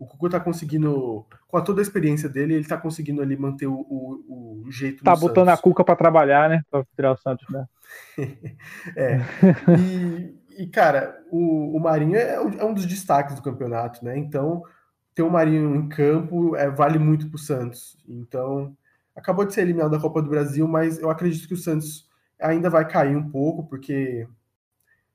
[0.00, 3.74] o Cuca está conseguindo, com toda a experiência dele, ele está conseguindo ali manter o,
[3.74, 5.60] o, o jeito Tá botando Santos.
[5.60, 6.62] a Cuca para trabalhar, né?
[6.70, 7.66] Para tirar o Santos, né?
[8.96, 9.20] é.
[9.78, 14.16] E, e, cara, o, o Marinho é, é, um dos destaques do campeonato, né?
[14.16, 14.62] Então,
[15.14, 17.98] ter o Marinho em campo é, vale muito para o Santos.
[18.08, 18.74] Então,
[19.14, 22.08] acabou de ser eliminado da Copa do Brasil, mas eu acredito que o Santos
[22.40, 24.26] ainda vai cair um pouco, porque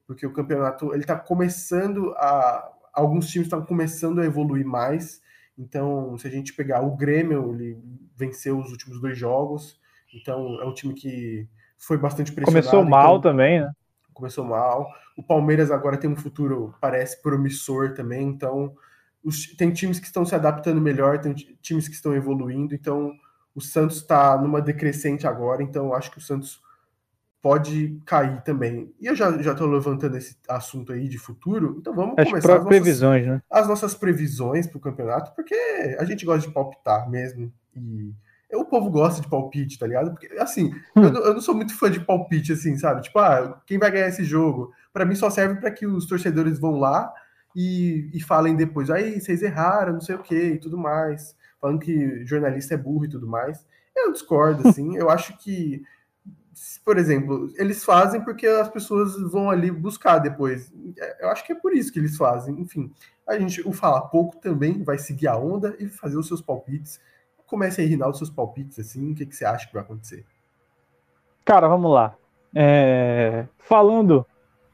[0.05, 5.21] porque o campeonato ele está começando a alguns times estão começando a evoluir mais.
[5.58, 7.77] Então, se a gente pegar o Grêmio, ele
[8.15, 9.79] venceu os últimos dois jogos.
[10.13, 12.65] Então, é um time que foi bastante pressionado.
[12.65, 13.71] Começou mal então, também, né?
[14.13, 14.88] Começou mal.
[15.17, 18.27] O Palmeiras agora tem um futuro, parece, promissor também.
[18.27, 18.73] Então,
[19.23, 22.73] os, tem times que estão se adaptando melhor, tem times que estão evoluindo.
[22.73, 23.13] Então,
[23.53, 25.63] o Santos está numa decrescente agora.
[25.63, 26.62] Então, acho que o Santos
[27.45, 28.91] pode cair também.
[28.99, 32.55] E eu já estou levantando esse assunto aí de futuro, então vamos as começar as
[32.55, 33.41] nossas previsões, né?
[33.51, 35.53] as nossas previsões para o campeonato, porque
[35.99, 37.53] a gente gosta de palpitar mesmo.
[37.75, 38.12] E
[38.51, 40.10] o povo gosta de palpite, tá ligado?
[40.10, 41.03] Porque, assim, hum.
[41.03, 43.03] eu, não, eu, não sou muito fã de palpite, assim, sabe?
[43.03, 44.73] Tipo, ah, quem vai ganhar esse jogo?
[44.91, 47.13] Para mim só serve para que os torcedores vão lá
[47.55, 51.36] e, e falem depois, aí, vocês erraram, não sei o que e tudo mais.
[51.62, 53.63] Falando que jornalista é burro e tudo mais.
[53.95, 54.97] Eu discordo, assim.
[54.97, 55.84] eu acho que
[56.83, 60.71] por exemplo, eles fazem porque as pessoas vão ali buscar depois.
[60.97, 62.59] É, eu acho que é por isso que eles fazem.
[62.59, 62.91] Enfim,
[63.27, 66.99] a gente, o Fala Pouco também vai seguir a onda e fazer os seus palpites.
[67.45, 70.25] Comece aí, Rinaldo, seus palpites, assim, o que, que você acha que vai acontecer?
[71.43, 72.15] Cara, vamos lá.
[72.53, 73.45] É...
[73.59, 74.25] Falando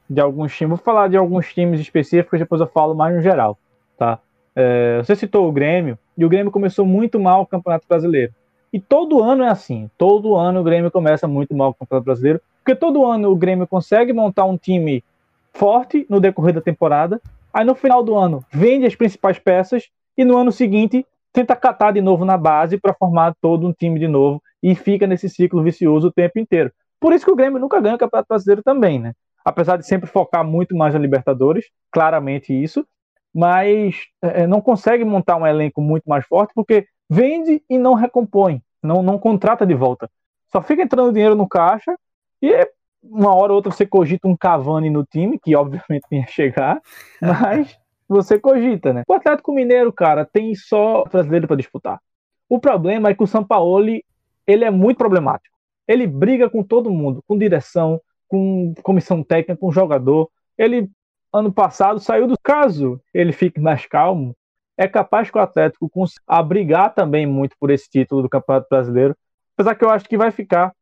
[0.08, 3.58] de alguns times, vou falar de alguns times específicos, depois eu falo mais no geral,
[3.98, 4.18] tá?
[4.56, 4.98] É...
[4.98, 8.32] Você citou o Grêmio, e o Grêmio começou muito mal o Campeonato Brasileiro.
[8.72, 9.90] E todo ano é assim.
[9.98, 13.36] Todo ano o Grêmio começa muito mal com o Campeonato Brasileiro, porque todo ano o
[13.36, 15.04] Grêmio consegue montar um time
[15.52, 17.20] forte no decorrer da temporada,
[17.52, 21.92] aí no final do ano vende as principais peças e no ano seguinte tenta catar
[21.92, 25.62] de novo na base para formar todo um time de novo e fica nesse ciclo
[25.62, 26.70] vicioso o tempo inteiro.
[27.00, 29.12] Por isso que o Grêmio nunca ganha o Campeonato Brasileiro também, né?
[29.44, 32.86] Apesar de sempre focar muito mais na Libertadores, claramente isso,
[33.34, 38.62] mas é, não consegue montar um elenco muito mais forte porque vende e não recompõe,
[38.82, 40.10] não, não contrata de volta.
[40.50, 41.94] Só fica entrando dinheiro no caixa
[42.40, 42.66] e
[43.02, 46.80] uma hora ou outra você cogita um Cavani no time, que obviamente ia chegar,
[47.20, 49.02] mas você cogita, né?
[49.06, 52.00] O Atlético Mineiro, cara, tem só brasileiro para disputar.
[52.48, 54.02] O problema é que o Sampaoli,
[54.46, 55.54] ele é muito problemático.
[55.86, 60.30] Ele briga com todo mundo, com direção, com comissão técnica, com jogador.
[60.56, 60.88] Ele,
[61.32, 63.00] ano passado, saiu do caso.
[63.12, 64.34] Ele fique mais calmo
[64.76, 69.16] é capaz que o Atlético consiga brigar também muito por esse título do Campeonato Brasileiro,
[69.54, 70.72] apesar que eu acho que vai ficar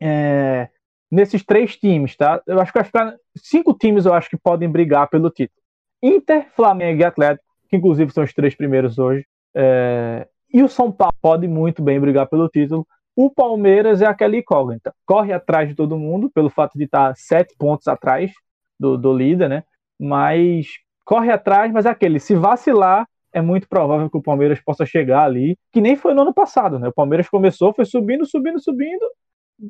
[0.00, 0.68] é,
[1.10, 2.42] nesses três times, tá?
[2.46, 5.60] Eu acho que vai ficar cinco times, eu acho que podem brigar pelo título:
[6.02, 10.90] Inter, Flamengo e Atlético, que inclusive são os três primeiros hoje, é, e o São
[10.90, 12.86] Paulo pode muito bem brigar pelo título.
[13.16, 17.54] O Palmeiras é aquela incógnita, corre atrás de todo mundo pelo fato de estar sete
[17.56, 18.32] pontos atrás
[18.78, 19.62] do, do líder, né?
[20.00, 20.66] Mas
[21.04, 25.24] corre atrás, mas é aquele, se vacilar, é muito provável que o Palmeiras possa chegar
[25.24, 26.88] ali, que nem foi no ano passado, né?
[26.88, 29.04] O Palmeiras começou, foi subindo, subindo, subindo.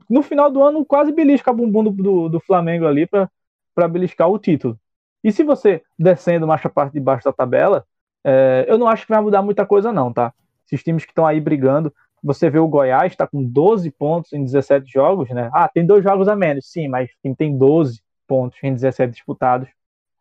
[0.08, 4.38] No final do ano, quase belisca a bumbum do, do Flamengo ali para beliscar o
[4.38, 4.78] título.
[5.22, 7.86] E se você descendo mais a parte de baixo da tabela,
[8.22, 10.32] é, eu não acho que vai mudar muita coisa, não, tá?
[10.66, 11.92] Esses times que estão aí brigando,
[12.22, 15.50] você vê o Goiás está com 12 pontos em 17 jogos, né?
[15.54, 19.68] Ah, tem dois jogos a menos, sim, mas quem tem 12 pontos em 17 disputados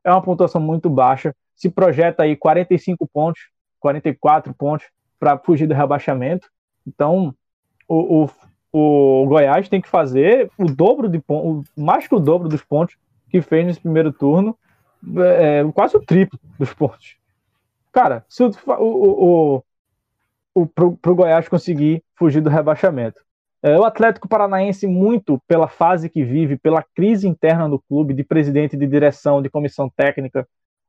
[0.04, 1.36] é uma pontuação muito baixa.
[1.56, 3.42] Se projeta aí 45 pontos,
[3.80, 4.88] 44 pontos
[5.20, 6.50] para fugir do rebaixamento.
[6.86, 7.34] Então,
[7.88, 12.50] o, o, o, Goiás tem que fazer o dobro de pontos, mais que o dobro
[12.50, 12.98] dos pontos
[13.30, 14.58] que fez nesse primeiro turno,
[15.18, 17.18] é, quase o triplo dos pontos.
[17.92, 19.64] Cara, se o, o, o,
[20.54, 23.22] o pro, pro Goiás conseguir fugir do rebaixamento.
[23.62, 28.24] É, o Atlético Paranaense, muito pela fase que vive, pela crise interna do clube, de
[28.24, 30.46] presidente, de direção, de comissão técnica,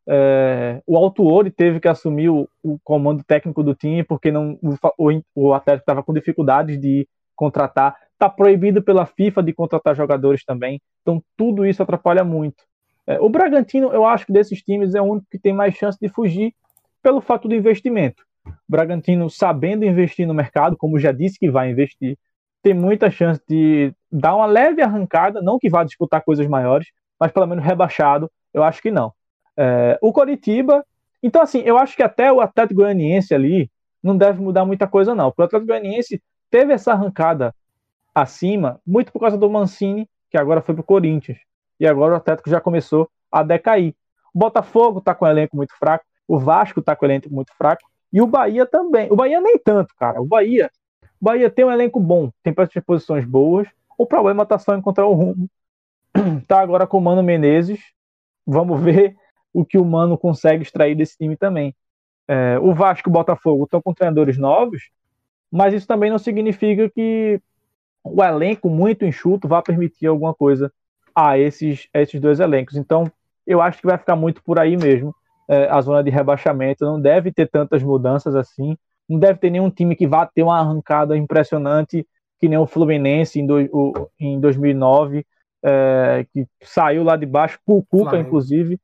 [0.06, 4.58] é, o Altuori teve que assumir o, o, comando técnico do time porque não,
[4.98, 7.96] o, o Atlético estava com dificuldades de contratar.
[8.12, 10.80] Está proibido pela FIFA de contratar jogadores também.
[11.02, 12.64] Então, tudo isso atrapalha muito.
[13.06, 15.98] É, o Bragantino, eu acho que desses times é o único que tem mais chance
[16.00, 16.54] de fugir
[17.02, 18.22] pelo fato do investimento.
[18.46, 22.16] O Bragantino, sabendo investir no mercado, como já disse que vai investir,
[22.62, 26.88] tem muita chance de dar uma leve arrancada, não que vá disputar coisas maiores,
[27.20, 29.12] mas pelo menos rebaixado, eu acho que não.
[29.56, 30.84] É, o Coritiba,
[31.22, 33.70] então assim, eu acho que até o Atlético Goianiense ali
[34.02, 37.54] não deve mudar muita coisa não, porque o Atlético Goianiense teve essa arrancada
[38.14, 41.38] acima muito por causa do Mancini, que agora foi para o Corinthians,
[41.78, 43.94] e agora o Atlético já começou a decair.
[44.32, 47.52] O Botafogo está com um elenco muito fraco, o Vasco está com um elenco muito
[47.56, 47.82] fraco,
[48.12, 49.10] e o Bahia também.
[49.10, 50.20] O Bahia nem tanto, cara.
[50.20, 50.70] O Bahia
[51.24, 53.66] Bahia tem um elenco bom, tem posições boas.
[53.96, 55.48] O problema está só encontrar o rumo.
[56.46, 57.80] Tá agora com o Mano Menezes.
[58.46, 59.16] Vamos ver
[59.54, 61.74] o que o Mano consegue extrair desse time também.
[62.28, 64.90] É, o Vasco e o Botafogo estão com treinadores novos,
[65.50, 67.40] mas isso também não significa que
[68.02, 70.70] o elenco muito enxuto vá permitir alguma coisa
[71.14, 72.76] a esses, a esses dois elencos.
[72.76, 73.10] Então,
[73.46, 75.14] eu acho que vai ficar muito por aí mesmo.
[75.48, 78.76] É, a zona de rebaixamento não deve ter tantas mudanças assim
[79.08, 82.06] não deve ter nenhum time que vá ter uma arrancada impressionante
[82.40, 85.24] que nem o Fluminense em, do, o, em 2009,
[85.62, 88.28] é, que saiu lá de baixo, o Cuca, Flamengo.
[88.28, 88.80] inclusive,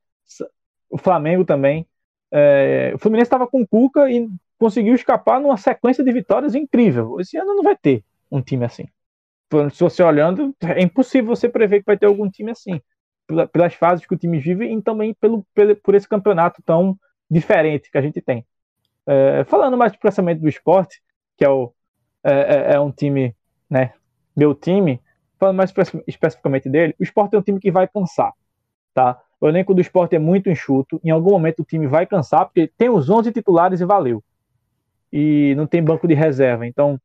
[0.91, 1.86] o Flamengo também.
[2.30, 4.28] É, o Fluminense estava com o Cuca e
[4.59, 7.18] conseguiu escapar numa sequência de vitórias incrível.
[7.20, 8.86] Esse ano não vai ter um time assim.
[9.72, 12.80] Se você olhando, é impossível você prever que vai ter algum time assim.
[13.53, 16.99] Pelas fases que o time vive e também pelo, pelo, por esse campeonato tão
[17.30, 18.45] diferente que a gente tem.
[19.07, 21.01] É, falando mais expressamente do esporte,
[21.36, 21.72] que é, o,
[22.22, 23.34] é, é, é um time,
[23.68, 23.93] né,
[24.36, 25.01] meu time,
[25.38, 25.72] falando mais
[26.07, 28.32] especificamente dele, o esporte é um time que vai cansar,
[28.93, 29.20] tá?
[29.41, 32.70] O elenco do esporte é muito enxuto, em algum momento o time vai cansar, porque
[32.76, 34.22] tem os 11 titulares e valeu.
[35.12, 37.01] E não tem banco de reserva, então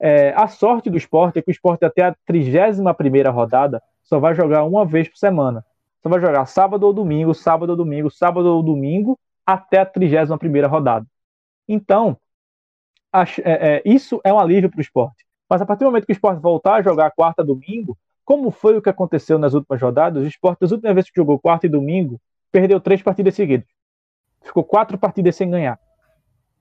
[0.00, 4.34] é, a sorte do esporte é que o esporte até a 31 rodada só vai
[4.34, 5.64] jogar uma vez por semana.
[6.02, 10.66] Só vai jogar sábado ou domingo, sábado ou domingo, sábado ou domingo, até a 31
[10.66, 11.06] rodada.
[11.68, 12.16] Então,
[13.12, 15.26] acho, é, é, isso é um alívio para o esporte.
[15.48, 17.96] Mas a partir do momento que o esporte voltar a jogar quarta domingo,
[18.30, 21.36] como foi o que aconteceu nas últimas rodadas, o esporte, das últimas vezes que jogou
[21.36, 22.20] quarta e domingo,
[22.52, 23.66] perdeu três partidas seguidas.
[24.40, 25.80] Ficou quatro partidas sem ganhar.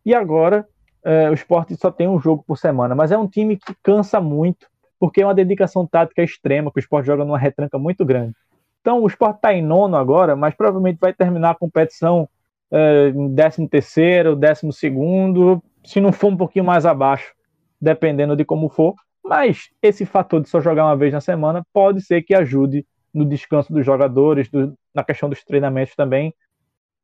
[0.03, 0.67] E agora,
[1.03, 2.95] é, o esporte só tem um jogo por semana.
[2.95, 4.65] Mas é um time que cansa muito,
[4.99, 8.33] porque é uma dedicação tática extrema, que o esporte joga numa retranca muito grande.
[8.81, 12.27] Então, o esporte está em nono agora, mas provavelmente vai terminar a competição
[12.71, 17.31] é, décimo terceiro, décimo segundo, se não for um pouquinho mais abaixo,
[17.79, 18.95] dependendo de como for.
[19.29, 23.23] Mas esse fator de só jogar uma vez na semana pode ser que ajude no
[23.23, 26.33] descanso dos jogadores, do, na questão dos treinamentos também.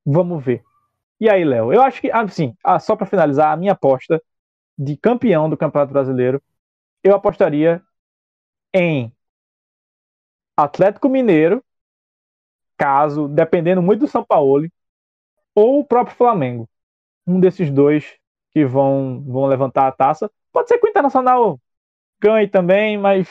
[0.03, 0.63] Vamos ver.
[1.19, 1.71] E aí, Léo?
[1.71, 4.19] Eu acho que, assim, ah, só para finalizar, a minha aposta
[4.75, 6.41] de campeão do Campeonato Brasileiro,
[7.03, 7.79] eu apostaria
[8.73, 9.13] em
[10.57, 11.63] Atlético Mineiro,
[12.75, 14.67] caso, dependendo muito do São Paulo,
[15.53, 16.67] ou o próprio Flamengo.
[17.27, 18.17] Um desses dois
[18.51, 20.31] que vão, vão levantar a taça.
[20.51, 21.59] Pode ser que o Internacional
[22.21, 23.27] ganhe também, mas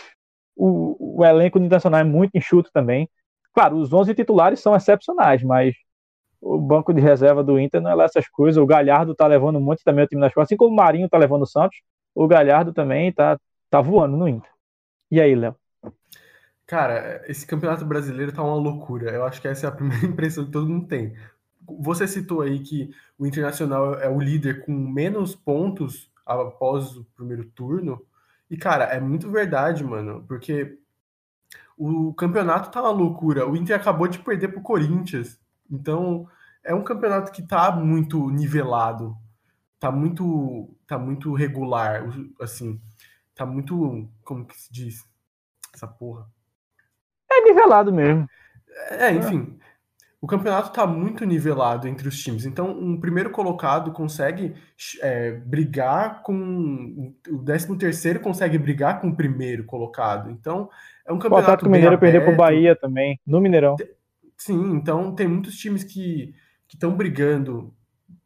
[0.57, 3.09] o, o elenco do Internacional é muito enxuto também.
[3.53, 5.75] Claro, os 11 titulares são excepcionais, mas
[6.41, 8.63] o banco de reserva do Inter não é lá essas coisas.
[8.63, 11.17] O Galhardo tá levando muito também o time nas costas, assim como o Marinho tá
[11.17, 11.79] levando o Santos.
[12.15, 13.39] O Galhardo também tá,
[13.71, 14.51] tá voando no Inter.
[15.11, 15.57] E aí, Léo?
[16.67, 19.11] Cara, esse campeonato brasileiro tá uma loucura.
[19.11, 21.15] Eu acho que essa é a primeira impressão que todo mundo tem.
[21.81, 27.45] Você citou aí que o Internacional é o líder com menos pontos após o primeiro
[27.47, 28.05] turno.
[28.51, 30.79] E, cara, é muito verdade, mano, porque
[31.77, 33.49] o campeonato tá uma loucura.
[33.49, 35.41] O Inter acabou de perder pro Corinthians.
[35.71, 36.29] Então,
[36.63, 39.17] é um campeonato que tá muito nivelado,
[39.79, 42.05] tá muito, tá muito regular,
[42.41, 42.81] assim,
[43.35, 45.05] tá muito, como que se diz?
[45.75, 46.27] Essa porra.
[47.31, 48.29] É nivelado mesmo.
[48.91, 49.59] É, enfim,
[50.25, 52.47] o campeonato está muito nivelado entre os times.
[52.47, 54.55] Então, um primeiro colocado consegue
[55.03, 57.13] é, brigar com.
[57.29, 60.31] O décimo terceiro consegue brigar com o primeiro colocado.
[60.31, 60.71] Então,
[61.07, 61.35] é um campeonato.
[61.35, 63.77] O Atlético Mineiro perdeu para o Bahia também, no Mineirão.
[64.39, 66.35] Sim, então tem muitos times que
[66.73, 67.75] estão brigando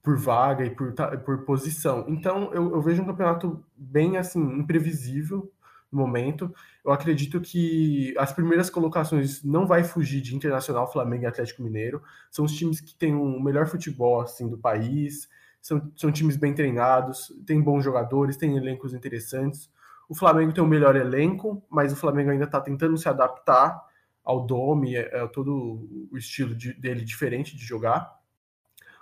[0.01, 0.95] por vaga e por,
[1.25, 2.05] por posição.
[2.07, 5.51] Então, eu, eu vejo um campeonato bem assim, imprevisível
[5.91, 6.53] no momento.
[6.85, 12.03] Eu acredito que as primeiras colocações não vai fugir de Internacional, Flamengo e Atlético Mineiro.
[12.31, 15.29] São os times que têm o melhor futebol assim do país.
[15.61, 19.71] São, são times bem treinados, têm bons jogadores, têm elencos interessantes.
[20.09, 23.79] O Flamengo tem o melhor elenco, mas o Flamengo ainda está tentando se adaptar
[24.25, 28.19] ao Dome, é, é, todo o estilo de, dele diferente de jogar.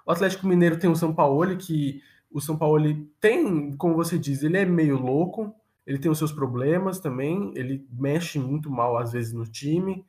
[0.05, 2.85] O Atlético Mineiro tem o São Paulo, que o São Paulo
[3.21, 5.55] tem, como você diz, ele é meio louco,
[5.87, 10.05] ele tem os seus problemas também, ele mexe muito mal às vezes no time,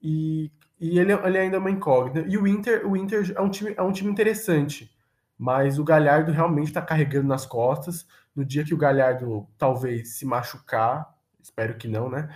[0.00, 0.50] e,
[0.80, 2.28] e ele, ele ainda é uma incógnita.
[2.28, 4.90] E o Inter, o Inter é um time, é um time interessante,
[5.38, 8.06] mas o Galhardo realmente está carregando nas costas.
[8.34, 12.34] No dia que o Galhardo talvez se machucar, espero que não, né?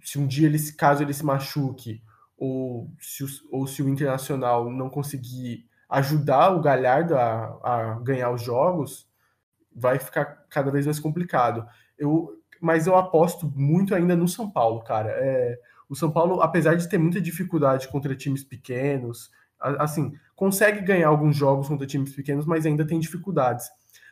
[0.00, 2.02] Se um dia ele, caso ele se machuque,
[2.36, 8.30] ou se, o, ou se o Internacional não conseguir ajudar o Galhardo a, a ganhar
[8.30, 9.08] os jogos,
[9.74, 11.66] vai ficar cada vez mais complicado.
[11.98, 15.10] Eu, mas eu aposto muito ainda no São Paulo, cara.
[15.10, 19.30] É, o São Paulo, apesar de ter muita dificuldade contra times pequenos,
[19.60, 23.68] assim, consegue ganhar alguns jogos contra times pequenos, mas ainda tem dificuldades.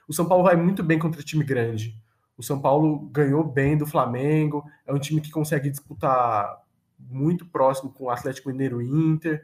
[0.09, 1.95] O São Paulo vai muito bem contra time grande.
[2.37, 6.61] O São Paulo ganhou bem do Flamengo, é um time que consegue disputar
[6.99, 9.43] muito próximo com o Atlético Mineiro e Inter,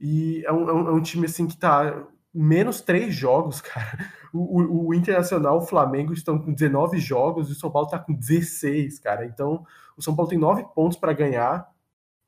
[0.00, 4.12] e é um, é um é time assim que está menos três jogos, cara.
[4.32, 7.98] O, o, o, Internacional, o Flamengo estão com 19 jogos e o São Paulo está
[7.98, 9.24] com 16, cara.
[9.24, 9.64] Então,
[9.96, 11.66] o São Paulo tem nove pontos para ganhar,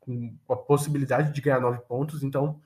[0.01, 2.22] com a possibilidade de ganhar nove pontos.
[2.22, 2.61] Então,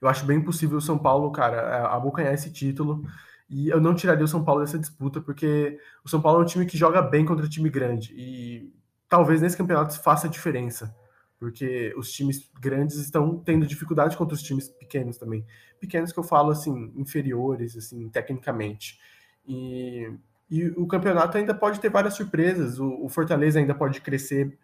[0.00, 3.04] eu acho bem possível o São Paulo, cara, abocanhar esse título.
[3.50, 6.46] E eu não tiraria o São Paulo dessa disputa, porque o São Paulo é um
[6.46, 8.14] time que joga bem contra time grande.
[8.14, 8.72] E
[9.08, 10.94] talvez nesse campeonato faça diferença
[11.38, 15.46] porque os times grandes estão tendo dificuldade contra os times pequenos também.
[15.78, 18.98] Pequenos que eu falo assim, inferiores, assim, tecnicamente.
[19.46, 20.10] E,
[20.50, 22.80] e o campeonato ainda pode ter várias surpresas.
[22.80, 24.58] O, o, Fortaleza ainda pode crescer,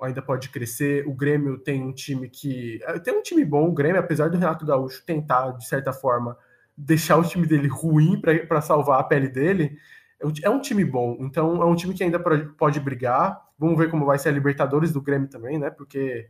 [0.00, 1.06] ainda pode crescer.
[1.08, 3.68] O Grêmio tem um time que é, tem um time bom.
[3.68, 6.38] O Grêmio, apesar do Renato Gaúcho tentar de certa forma
[6.76, 9.76] deixar o time dele ruim para salvar a pele dele,
[10.42, 11.16] é um time bom.
[11.20, 12.20] Então é um time que ainda
[12.56, 15.70] pode brigar Vamos ver como vai ser a Libertadores do Grêmio também, né?
[15.70, 16.28] Porque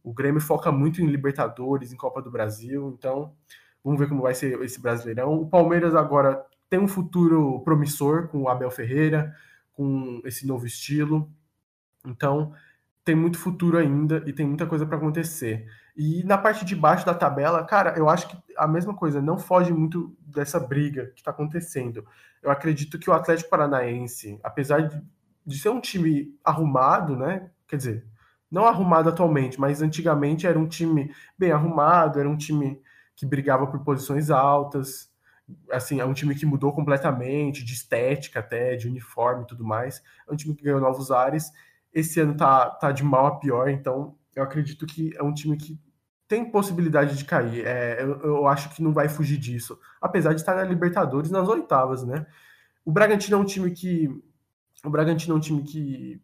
[0.00, 2.94] o Grêmio foca muito em Libertadores, em Copa do Brasil.
[2.96, 3.34] Então,
[3.82, 5.32] vamos ver como vai ser esse Brasileirão.
[5.32, 9.34] O Palmeiras agora tem um futuro promissor com o Abel Ferreira,
[9.72, 11.28] com esse novo estilo.
[12.06, 12.52] Então,
[13.04, 15.66] tem muito futuro ainda e tem muita coisa para acontecer.
[15.96, 19.36] E na parte de baixo da tabela, cara, eu acho que a mesma coisa, não
[19.36, 22.06] foge muito dessa briga que está acontecendo.
[22.40, 25.02] Eu acredito que o Atlético Paranaense, apesar de
[25.48, 27.50] de ser um time arrumado, né?
[27.66, 28.06] Quer dizer,
[28.50, 32.80] não arrumado atualmente, mas antigamente era um time bem arrumado, era um time
[33.16, 35.10] que brigava por posições altas,
[35.70, 40.02] assim, é um time que mudou completamente, de estética até, de uniforme e tudo mais.
[40.28, 41.50] É um time que ganhou novos ares.
[41.92, 45.56] Esse ano tá, tá de mal a pior, então eu acredito que é um time
[45.56, 45.80] que
[46.28, 47.66] tem possibilidade de cair.
[47.66, 51.48] É, eu, eu acho que não vai fugir disso, apesar de estar na Libertadores nas
[51.48, 52.26] oitavas, né?
[52.84, 54.08] O Bragantino é um time que
[54.84, 56.20] o Bragantino é um time que,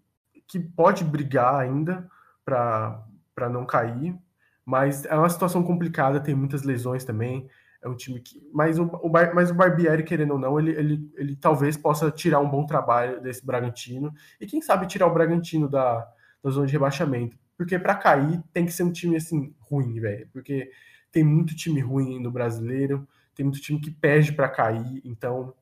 [0.47, 2.09] que pode brigar ainda
[2.45, 4.17] para não cair,
[4.65, 7.49] mas é uma situação complicada, tem muitas lesões também.
[7.83, 8.41] É um time que.
[8.53, 12.41] Mas o, o, mas o Barbieri, querendo ou não, ele, ele, ele talvez possa tirar
[12.41, 14.13] um bom trabalho desse Bragantino.
[14.41, 16.09] E quem sabe tirar o Bragantino da,
[16.43, 17.37] da zona de rebaixamento.
[17.59, 20.27] Porque para cair tem que ser um time assim ruim, velho.
[20.33, 20.71] Porque
[21.13, 25.03] tem muito time ruim no brasileiro, tem muito time que perde para cair.
[25.05, 25.55] Então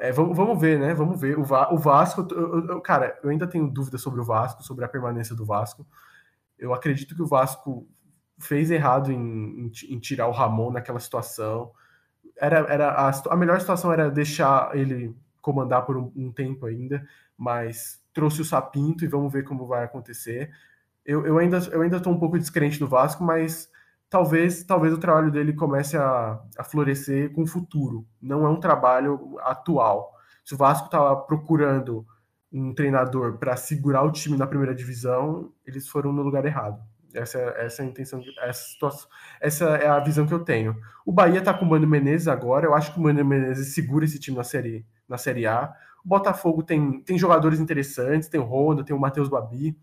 [0.00, 0.94] é, vamos, vamos ver, né?
[0.94, 1.38] Vamos ver.
[1.38, 4.84] O, Va o Vasco, eu, eu, cara, eu ainda tenho dúvidas sobre o Vasco, sobre
[4.84, 5.86] a permanência do Vasco.
[6.58, 7.86] Eu acredito que o Vasco
[8.38, 9.18] fez errado em,
[9.66, 11.72] em, em tirar o Ramon naquela situação.
[12.36, 17.04] Era, era a, a, melhor situação era deixar ele comandar por um, um, tempo ainda,
[17.36, 20.50] mas trouxe o Sapinto e vamos ver como vai acontecer.
[21.04, 23.70] Eu, eu ainda eu ainda estou um pouco descrente do Vasco, mas
[24.10, 28.06] talvez talvez o trabalho dele comece a, a florescer com o futuro.
[28.20, 30.12] Não é um trabalho atual.
[30.44, 32.06] Se o Vasco estava procurando
[32.52, 36.80] um treinador para segurar o time na primeira divisão, eles foram no lugar errado.
[37.12, 39.08] Essa, essa é a intenção, essa, situação,
[39.40, 40.76] essa é a visão que eu tenho.
[41.06, 44.04] O Bahia tá com o Mano Menezes agora, eu acho que o Mano Menezes segura
[44.04, 45.72] esse time na série, na série A.
[46.04, 49.76] O Botafogo tem, tem jogadores interessantes, tem o Honda, tem o Matheus Babi.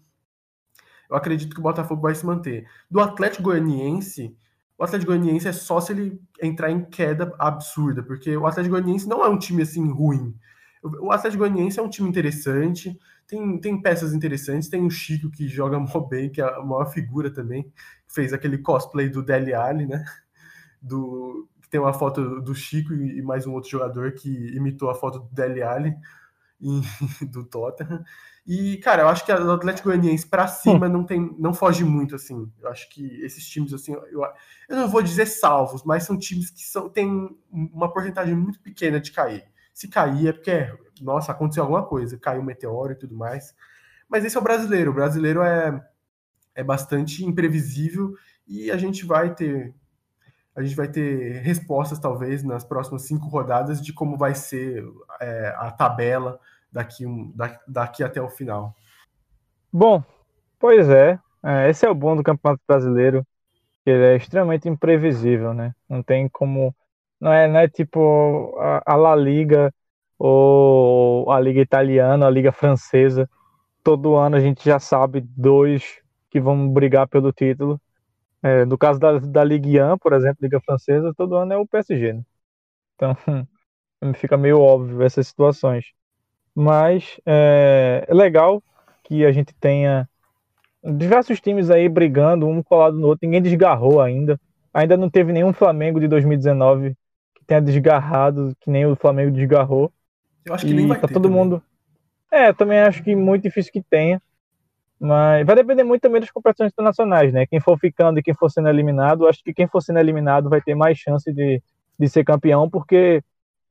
[1.10, 2.68] Eu acredito que o Botafogo vai se manter.
[2.90, 4.36] Do Atlético Goianiense,
[4.78, 9.08] o Atlético Goianiense é só se ele entrar em queda absurda, porque o Atlético Goianiense
[9.08, 10.36] não é um time assim ruim.
[10.84, 12.98] O Atlético Goianiense é um time interessante,
[13.28, 16.86] tem, tem peças interessantes, tem o Chico que joga mó bem, que é a maior
[16.92, 17.72] figura também,
[18.08, 20.04] fez aquele cosplay do Dele Alli, né?
[20.82, 25.20] Do, tem uma foto do Chico e mais um outro jogador que imitou a foto
[25.20, 25.96] do Dele Alli
[26.62, 26.82] e,
[27.26, 28.04] do Tottenham.
[28.46, 32.14] E, cara, eu acho que o Atlético Goianiense para cima não tem, não foge muito,
[32.14, 32.52] assim.
[32.62, 34.22] Eu acho que esses times, assim, eu,
[34.70, 39.00] eu não vou dizer salvos, mas são times que são, têm uma porcentagem muito pequena
[39.00, 39.44] de cair.
[39.74, 40.72] Se cair é porque,
[41.02, 43.56] nossa, aconteceu alguma coisa, caiu um meteoro e tudo mais.
[44.08, 44.92] Mas esse é o brasileiro.
[44.92, 45.84] O brasileiro é,
[46.54, 48.14] é bastante imprevisível
[48.48, 49.74] e a gente vai ter
[50.56, 54.86] a gente vai ter respostas, talvez, nas próximas cinco rodadas de como vai ser
[55.20, 56.40] é, a tabela
[56.72, 57.06] daqui,
[57.68, 58.74] daqui até o final.
[59.72, 60.04] Bom,
[60.60, 61.20] pois é.
[61.44, 61.70] é.
[61.70, 63.26] Esse é o bom do Campeonato Brasileiro,
[63.84, 65.74] que ele é extremamente imprevisível, né?
[65.90, 66.76] Não tem como.
[67.20, 68.56] Não é, não é tipo
[68.86, 69.74] a La Liga
[70.18, 73.30] ou a Liga Italiana, a Liga Francesa.
[73.84, 77.80] Todo ano a gente já sabe dois que vão brigar pelo título
[78.46, 81.66] é, no caso da, da Ligue 1, por exemplo, Liga Francesa, todo ano é o
[81.66, 82.14] PSG.
[82.14, 82.24] Né?
[82.94, 83.18] Então,
[84.14, 85.86] fica meio óbvio essas situações.
[86.56, 88.64] Mas é, é, legal
[89.04, 90.08] que a gente tenha
[90.82, 93.28] diversos times aí brigando, um colado no outro.
[93.28, 94.40] Ninguém desgarrou ainda.
[94.74, 96.96] Ainda não teve nenhum Flamengo de 2019
[97.36, 99.92] que tenha desgarrado, que nem o Flamengo desgarrou.
[100.46, 101.38] Eu acho que e nem vai tá ter todo também.
[101.38, 101.62] mundo.
[102.32, 104.22] É, também acho que muito difícil que tenha.
[105.00, 107.46] Mas vai depender muito também das competições internacionais, né?
[107.46, 110.62] Quem for ficando e quem for sendo eliminado, acho que quem for sendo eliminado vai
[110.62, 111.62] ter mais chance de,
[112.00, 113.22] de ser campeão, porque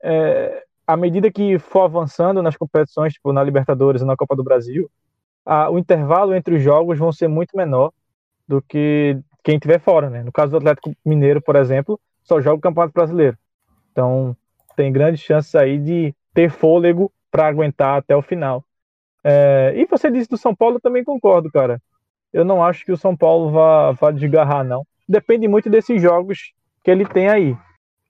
[0.03, 4.43] é, à medida que for avançando nas competições, tipo na Libertadores e na Copa do
[4.43, 4.89] Brasil,
[5.45, 7.91] a, o intervalo entre os jogos vão ser muito menor
[8.47, 10.23] do que quem tiver fora, né?
[10.23, 13.37] No caso do Atlético Mineiro, por exemplo, só joga o Campeonato Brasileiro.
[13.91, 14.35] Então,
[14.75, 18.63] tem grandes chances aí de ter fôlego para aguentar até o final.
[19.23, 21.81] É, e você disse do São Paulo, eu também concordo, cara.
[22.33, 24.85] Eu não acho que o São Paulo vá, vá desgarrar, não.
[25.07, 27.57] Depende muito desses jogos que ele tem aí.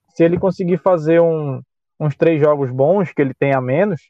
[0.09, 1.61] Se ele conseguir fazer um,
[1.99, 4.09] uns três jogos bons, que ele tem a menos,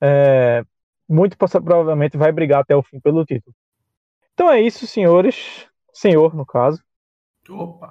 [0.00, 0.64] é,
[1.08, 3.54] muito provavelmente vai brigar até o fim pelo título.
[4.34, 5.66] Então é isso, senhores.
[5.92, 6.82] Senhor, no caso.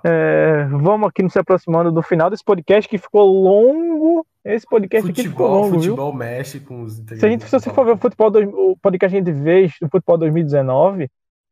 [0.03, 4.25] É, vamos aqui nos aproximando do final desse podcast que ficou longo.
[4.43, 6.19] Esse podcast futebol, aqui ficou longo, futebol viu?
[6.19, 8.31] mexe com os se, a gente, se você for ver o, futebol,
[8.71, 11.07] o podcast que a gente fez, o futebol 2019,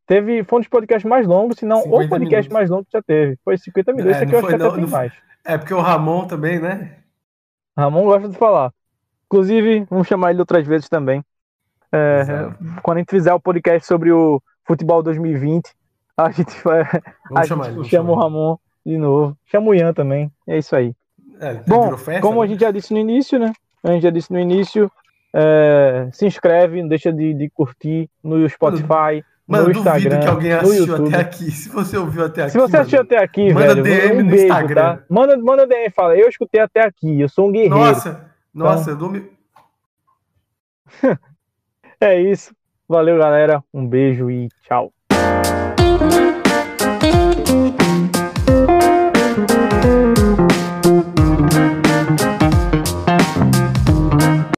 [0.08, 2.48] teve, foi um dos podcasts mais longos, se não o podcast minutos.
[2.48, 3.38] mais longo que já teve.
[3.46, 4.16] Foi 50 minutos.
[4.16, 5.14] É, Esse aqui eu acho que até tem mais.
[5.46, 6.96] É porque o Ramon também, né?
[7.80, 8.72] Ramon gosta de falar.
[9.26, 11.24] Inclusive, vamos chamar ele outras vezes também.
[11.92, 12.24] É,
[12.84, 15.72] quando a gente fizer o podcast sobre o futebol 2020,
[16.18, 16.82] a gente vai.
[17.36, 19.38] a gente ele, chama o Ramon de novo.
[19.46, 20.32] Chama o Ian também.
[20.48, 20.94] É isso aí.
[21.40, 22.46] É, Bom, festa, como né?
[22.46, 23.54] a gente já disse no início, né?
[23.84, 24.92] A gente já disse no início.
[25.34, 29.24] É, se inscreve, não deixa de, de curtir no Spotify.
[29.50, 31.50] Mano, no Instagram, que alguém assistiu até aqui.
[31.52, 32.52] Se você ouviu até aqui.
[32.52, 34.98] Se você assistiu até aqui, manda velho, DM um no beijo, Instagram.
[34.98, 35.04] Tá?
[35.10, 36.16] Manda, manda DM fala.
[36.16, 37.20] Eu escutei até aqui.
[37.20, 37.76] Eu sou um guerreiro.
[37.76, 39.08] Nossa, nossa, então...
[39.08, 39.30] eu me...
[42.00, 42.56] É isso.
[42.88, 43.64] Valeu, galera.
[43.74, 44.94] Um beijo e tchau.